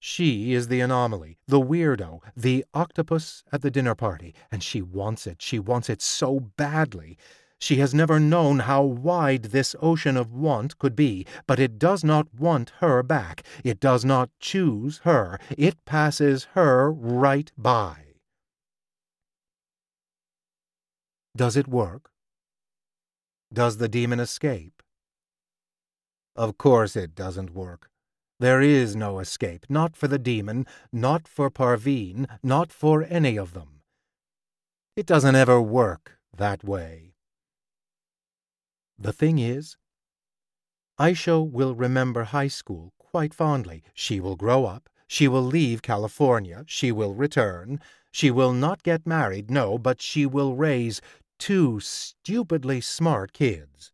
She 0.00 0.52
is 0.52 0.66
the 0.66 0.80
anomaly, 0.80 1.38
the 1.46 1.60
weirdo, 1.60 2.20
the 2.36 2.64
octopus 2.74 3.44
at 3.52 3.62
the 3.62 3.70
dinner 3.70 3.94
party, 3.94 4.34
and 4.50 4.60
she 4.60 4.82
wants 4.82 5.28
it. 5.28 5.40
She 5.40 5.60
wants 5.60 5.88
it 5.88 6.02
so 6.02 6.40
badly. 6.40 7.16
She 7.60 7.76
has 7.76 7.94
never 7.94 8.18
known 8.18 8.60
how 8.60 8.82
wide 8.82 9.44
this 9.44 9.76
ocean 9.80 10.16
of 10.16 10.32
want 10.32 10.78
could 10.80 10.96
be, 10.96 11.24
but 11.46 11.60
it 11.60 11.78
does 11.78 12.02
not 12.02 12.34
want 12.34 12.72
her 12.80 13.04
back. 13.04 13.44
It 13.62 13.78
does 13.78 14.04
not 14.04 14.30
choose 14.40 14.98
her. 15.04 15.38
It 15.56 15.84
passes 15.84 16.48
her 16.54 16.90
right 16.90 17.52
by. 17.56 18.14
Does 21.36 21.56
it 21.56 21.68
work? 21.68 22.11
Does 23.52 23.76
the 23.76 23.88
demon 23.88 24.18
escape? 24.18 24.82
Of 26.34 26.56
course 26.56 26.96
it 26.96 27.14
doesn't 27.14 27.54
work. 27.54 27.90
There 28.40 28.62
is 28.62 28.96
no 28.96 29.18
escape, 29.18 29.66
not 29.68 29.94
for 29.94 30.08
the 30.08 30.18
demon, 30.18 30.66
not 30.90 31.28
for 31.28 31.50
Parveen, 31.50 32.26
not 32.42 32.72
for 32.72 33.04
any 33.04 33.36
of 33.36 33.52
them. 33.52 33.82
It 34.96 35.06
doesn't 35.06 35.36
ever 35.36 35.60
work 35.60 36.18
that 36.36 36.64
way. 36.64 37.14
The 38.98 39.12
thing 39.12 39.38
is, 39.38 39.76
Aisha 40.98 41.48
will 41.48 41.74
remember 41.74 42.24
high 42.24 42.48
school 42.48 42.92
quite 42.98 43.34
fondly. 43.34 43.82
She 43.92 44.18
will 44.18 44.36
grow 44.36 44.64
up. 44.64 44.88
She 45.06 45.28
will 45.28 45.42
leave 45.42 45.82
California. 45.82 46.64
She 46.66 46.90
will 46.90 47.14
return. 47.14 47.80
She 48.10 48.30
will 48.30 48.52
not 48.52 48.82
get 48.82 49.06
married, 49.06 49.50
no, 49.50 49.78
but 49.78 50.00
she 50.00 50.24
will 50.26 50.54
raise 50.54 51.00
two 51.42 51.80
stupidly 51.80 52.80
smart 52.80 53.32
kids. 53.32 53.90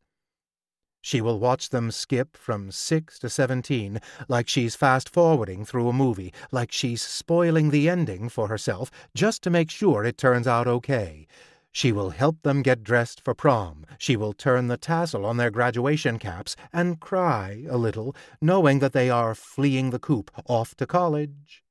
She 1.01 1.23
will 1.23 1.41
watch 1.41 1.71
them 1.71 1.91
skip 1.91 2.37
from 2.37 2.71
six 2.71 3.19
to 3.21 3.31
seventeen 3.31 4.03
like 4.29 4.51
she's 4.51 4.77
fast 4.77 5.09
forwarding 5.09 5.65
through 5.65 5.89
a 5.89 5.95
movie, 5.95 6.35
like 6.53 6.71
she's 6.71 7.01
spoiling 7.01 7.71
the 7.71 7.89
ending 7.89 8.29
for 8.29 8.49
herself 8.49 8.91
just 9.15 9.43
to 9.45 9.49
make 9.49 9.71
sure 9.71 10.05
it 10.05 10.19
turns 10.19 10.47
out 10.47 10.67
okay. 10.67 11.27
She 11.73 11.91
will 11.91 12.11
help 12.11 12.43
them 12.43 12.61
get 12.61 12.85
dressed 12.85 13.23
for 13.25 13.35
prom. 13.35 13.87
She 13.97 14.15
will 14.15 14.35
turn 14.35 14.67
the 14.67 14.77
tassel 14.77 15.25
on 15.25 15.39
their 15.39 15.51
graduation 15.51 16.19
caps 16.19 16.55
and 16.71 17.01
cry 17.01 17.65
a 17.71 17.79
little, 17.79 18.15
knowing 18.43 18.81
that 18.81 18.93
they 18.93 19.09
are 19.09 19.35
fleeing 19.35 19.89
the 19.89 19.99
coop 19.99 20.31
off 20.45 20.75
to 20.75 20.87
college. 20.87 21.65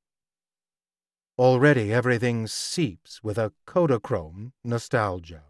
Already 1.37 1.93
everything 1.93 2.47
seeps 2.47 3.21
with 3.21 3.37
a 3.37 3.53
Kodachrome 3.67 4.53
nostalgia. 4.63 5.43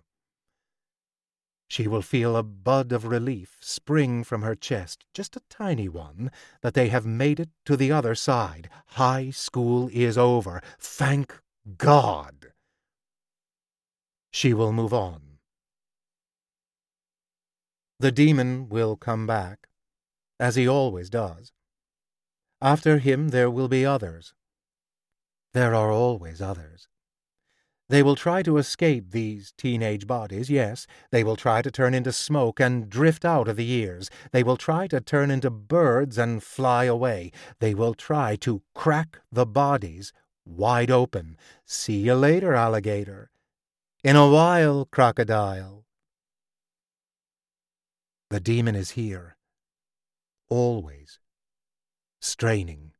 She 1.67 1.87
will 1.87 2.01
feel 2.01 2.37
a 2.37 2.43
bud 2.43 2.91
of 2.91 3.05
relief 3.05 3.57
spring 3.59 4.23
from 4.23 4.41
her 4.41 4.55
chest, 4.55 5.05
just 5.13 5.35
a 5.35 5.41
tiny 5.49 5.89
one, 5.89 6.31
that 6.61 6.73
they 6.73 6.87
have 6.89 7.05
made 7.05 7.39
it 7.39 7.49
to 7.65 7.75
the 7.75 7.91
other 7.91 8.15
side. 8.15 8.69
High 8.87 9.31
school 9.31 9.89
is 9.91 10.17
over. 10.17 10.61
Thank 10.79 11.41
God! 11.77 12.53
She 14.31 14.53
will 14.53 14.71
move 14.71 14.93
on. 14.93 15.39
The 17.99 18.11
demon 18.11 18.69
will 18.69 18.95
come 18.95 19.27
back, 19.27 19.67
as 20.39 20.55
he 20.55 20.67
always 20.67 21.09
does. 21.09 21.51
After 22.61 22.99
him 22.99 23.29
there 23.29 23.51
will 23.51 23.67
be 23.67 23.85
others. 23.85 24.33
There 25.53 25.75
are 25.75 25.91
always 25.91 26.41
others. 26.41 26.87
They 27.89 28.03
will 28.03 28.15
try 28.15 28.43
to 28.43 28.57
escape 28.57 29.11
these 29.11 29.53
teenage 29.57 30.07
bodies, 30.07 30.49
yes. 30.49 30.87
They 31.09 31.23
will 31.23 31.37
try 31.37 31.61
to 31.61 31.71
turn 31.71 31.93
into 31.93 32.11
smoke 32.11 32.59
and 32.59 32.89
drift 32.89 33.23
out 33.23 33.47
of 33.47 33.55
the 33.55 33.71
ears. 33.71 34.09
They 34.33 34.43
will 34.43 34.57
try 34.57 34.87
to 34.87 34.99
turn 34.99 35.31
into 35.31 35.49
birds 35.49 36.17
and 36.17 36.43
fly 36.43 36.83
away. 36.83 37.31
They 37.59 37.73
will 37.73 37.93
try 37.93 38.35
to 38.37 38.61
crack 38.75 39.19
the 39.31 39.45
bodies 39.45 40.11
wide 40.45 40.91
open. 40.91 41.37
See 41.65 41.99
you 41.99 42.15
later, 42.15 42.53
alligator. 42.53 43.29
In 44.03 44.17
a 44.17 44.29
while, 44.29 44.85
crocodile. 44.85 45.85
The 48.29 48.41
demon 48.41 48.75
is 48.75 48.91
here. 48.91 49.37
Always. 50.49 51.19
Straining 52.19 52.91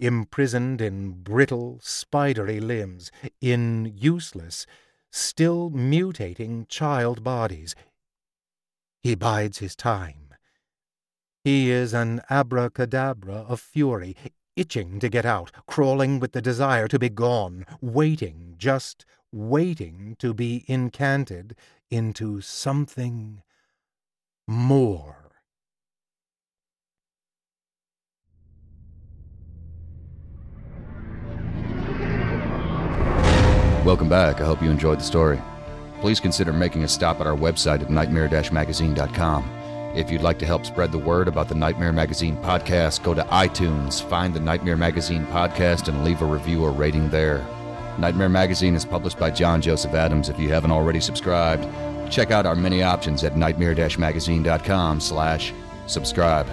imprisoned 0.00 0.80
in 0.80 1.22
brittle, 1.22 1.78
spidery 1.82 2.58
limbs, 2.58 3.12
in 3.40 3.92
useless, 3.96 4.66
still 5.12 5.70
mutating 5.70 6.66
child 6.68 7.22
bodies. 7.22 7.74
He 9.02 9.14
bides 9.14 9.58
his 9.58 9.76
time. 9.76 10.34
He 11.44 11.70
is 11.70 11.94
an 11.94 12.20
abracadabra 12.28 13.46
of 13.48 13.60
fury, 13.60 14.16
itching 14.56 15.00
to 15.00 15.08
get 15.08 15.24
out, 15.24 15.52
crawling 15.66 16.20
with 16.20 16.32
the 16.32 16.42
desire 16.42 16.88
to 16.88 16.98
be 16.98 17.08
gone, 17.08 17.64
waiting, 17.80 18.54
just 18.58 19.06
waiting 19.32 20.16
to 20.18 20.34
be 20.34 20.64
incanted 20.66 21.56
into 21.90 22.40
something 22.40 23.42
more. 24.46 25.19
Welcome 33.84 34.10
back. 34.10 34.42
I 34.42 34.44
hope 34.44 34.62
you 34.62 34.70
enjoyed 34.70 35.00
the 35.00 35.04
story. 35.04 35.40
Please 36.02 36.20
consider 36.20 36.52
making 36.52 36.84
a 36.84 36.88
stop 36.88 37.18
at 37.18 37.26
our 37.26 37.36
website 37.36 37.80
at 37.80 37.90
nightmare-magazine.com. 37.90 39.92
If 39.96 40.10
you'd 40.10 40.20
like 40.20 40.38
to 40.40 40.46
help 40.46 40.66
spread 40.66 40.92
the 40.92 40.98
word 40.98 41.28
about 41.28 41.48
the 41.48 41.54
Nightmare 41.54 41.92
Magazine 41.92 42.36
podcast, 42.36 43.02
go 43.02 43.14
to 43.14 43.22
iTunes, 43.24 44.02
find 44.02 44.34
the 44.34 44.40
Nightmare 44.40 44.76
Magazine 44.76 45.24
podcast, 45.26 45.88
and 45.88 46.04
leave 46.04 46.20
a 46.20 46.26
review 46.26 46.62
or 46.62 46.72
rating 46.72 47.08
there. 47.08 47.38
Nightmare 47.98 48.28
Magazine 48.28 48.74
is 48.74 48.84
published 48.84 49.18
by 49.18 49.30
John 49.30 49.62
Joseph 49.62 49.94
Adams. 49.94 50.28
If 50.28 50.38
you 50.38 50.50
haven't 50.50 50.72
already 50.72 51.00
subscribed, 51.00 51.66
check 52.12 52.30
out 52.30 52.44
our 52.44 52.54
many 52.54 52.82
options 52.82 53.24
at 53.24 53.36
nightmare-magazine.com 53.36 55.00
slash 55.00 55.54
subscribe. 55.86 56.46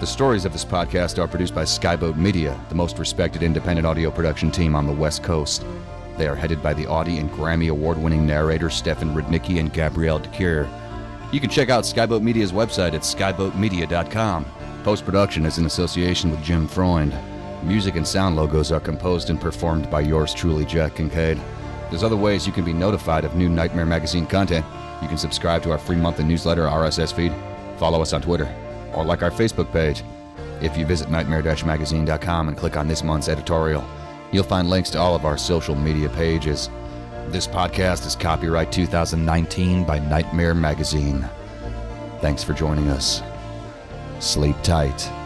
The 0.00 0.06
stories 0.06 0.44
of 0.44 0.52
this 0.52 0.64
podcast 0.64 1.22
are 1.22 1.28
produced 1.28 1.54
by 1.54 1.62
Skyboat 1.62 2.16
Media, 2.16 2.60
the 2.68 2.74
most 2.74 2.98
respected 2.98 3.44
independent 3.44 3.86
audio 3.86 4.10
production 4.10 4.50
team 4.50 4.74
on 4.74 4.86
the 4.86 4.92
West 4.92 5.22
Coast. 5.22 5.64
They 6.16 6.28
are 6.28 6.34
headed 6.34 6.62
by 6.62 6.74
the 6.74 6.86
Audie 6.86 7.18
and 7.18 7.30
Grammy 7.30 7.70
award 7.70 7.98
winning 7.98 8.26
narrators 8.26 8.74
Stefan 8.74 9.14
Rudnicki 9.14 9.60
and 9.60 9.72
Gabrielle 9.72 10.18
de 10.18 10.28
Cuir. 10.30 10.68
You 11.32 11.40
can 11.40 11.50
check 11.50 11.68
out 11.68 11.84
Skyboat 11.84 12.22
Media's 12.22 12.52
website 12.52 12.94
at 12.94 13.02
skyboatmedia.com. 13.02 14.46
Post 14.84 15.04
production 15.04 15.44
is 15.44 15.58
in 15.58 15.66
association 15.66 16.30
with 16.30 16.42
Jim 16.42 16.66
Freund. 16.66 17.14
Music 17.62 17.96
and 17.96 18.06
sound 18.06 18.36
logos 18.36 18.70
are 18.70 18.80
composed 18.80 19.28
and 19.28 19.40
performed 19.40 19.90
by 19.90 20.00
yours 20.00 20.32
truly, 20.32 20.64
Jack 20.64 20.94
Kincaid. 20.94 21.40
There's 21.90 22.04
other 22.04 22.16
ways 22.16 22.46
you 22.46 22.52
can 22.52 22.64
be 22.64 22.72
notified 22.72 23.24
of 23.24 23.34
new 23.34 23.48
Nightmare 23.48 23.86
Magazine 23.86 24.26
content. 24.26 24.64
You 25.02 25.08
can 25.08 25.18
subscribe 25.18 25.62
to 25.64 25.72
our 25.72 25.78
free 25.78 25.96
monthly 25.96 26.24
newsletter 26.24 26.62
RSS 26.62 27.12
feed, 27.12 27.32
follow 27.78 28.00
us 28.00 28.12
on 28.12 28.22
Twitter, 28.22 28.52
or 28.94 29.04
like 29.04 29.22
our 29.22 29.30
Facebook 29.30 29.72
page. 29.72 30.02
If 30.62 30.76
you 30.76 30.86
visit 30.86 31.10
nightmare-magazine.com 31.10 32.48
and 32.48 32.56
click 32.56 32.76
on 32.76 32.88
this 32.88 33.02
month's 33.02 33.28
editorial, 33.28 33.84
you'll 34.32 34.44
find 34.44 34.70
links 34.70 34.90
to 34.90 34.98
all 34.98 35.14
of 35.14 35.24
our 35.24 35.36
social 35.38 35.74
media 35.74 36.08
pages. 36.10 36.70
This 37.28 37.46
podcast 37.46 38.06
is 38.06 38.14
copyright 38.14 38.70
2019 38.70 39.84
by 39.84 39.98
Nightmare 39.98 40.54
Magazine. 40.54 41.28
Thanks 42.20 42.42
for 42.42 42.52
joining 42.52 42.88
us. 42.88 43.22
Sleep 44.20 44.56
tight. 44.62 45.25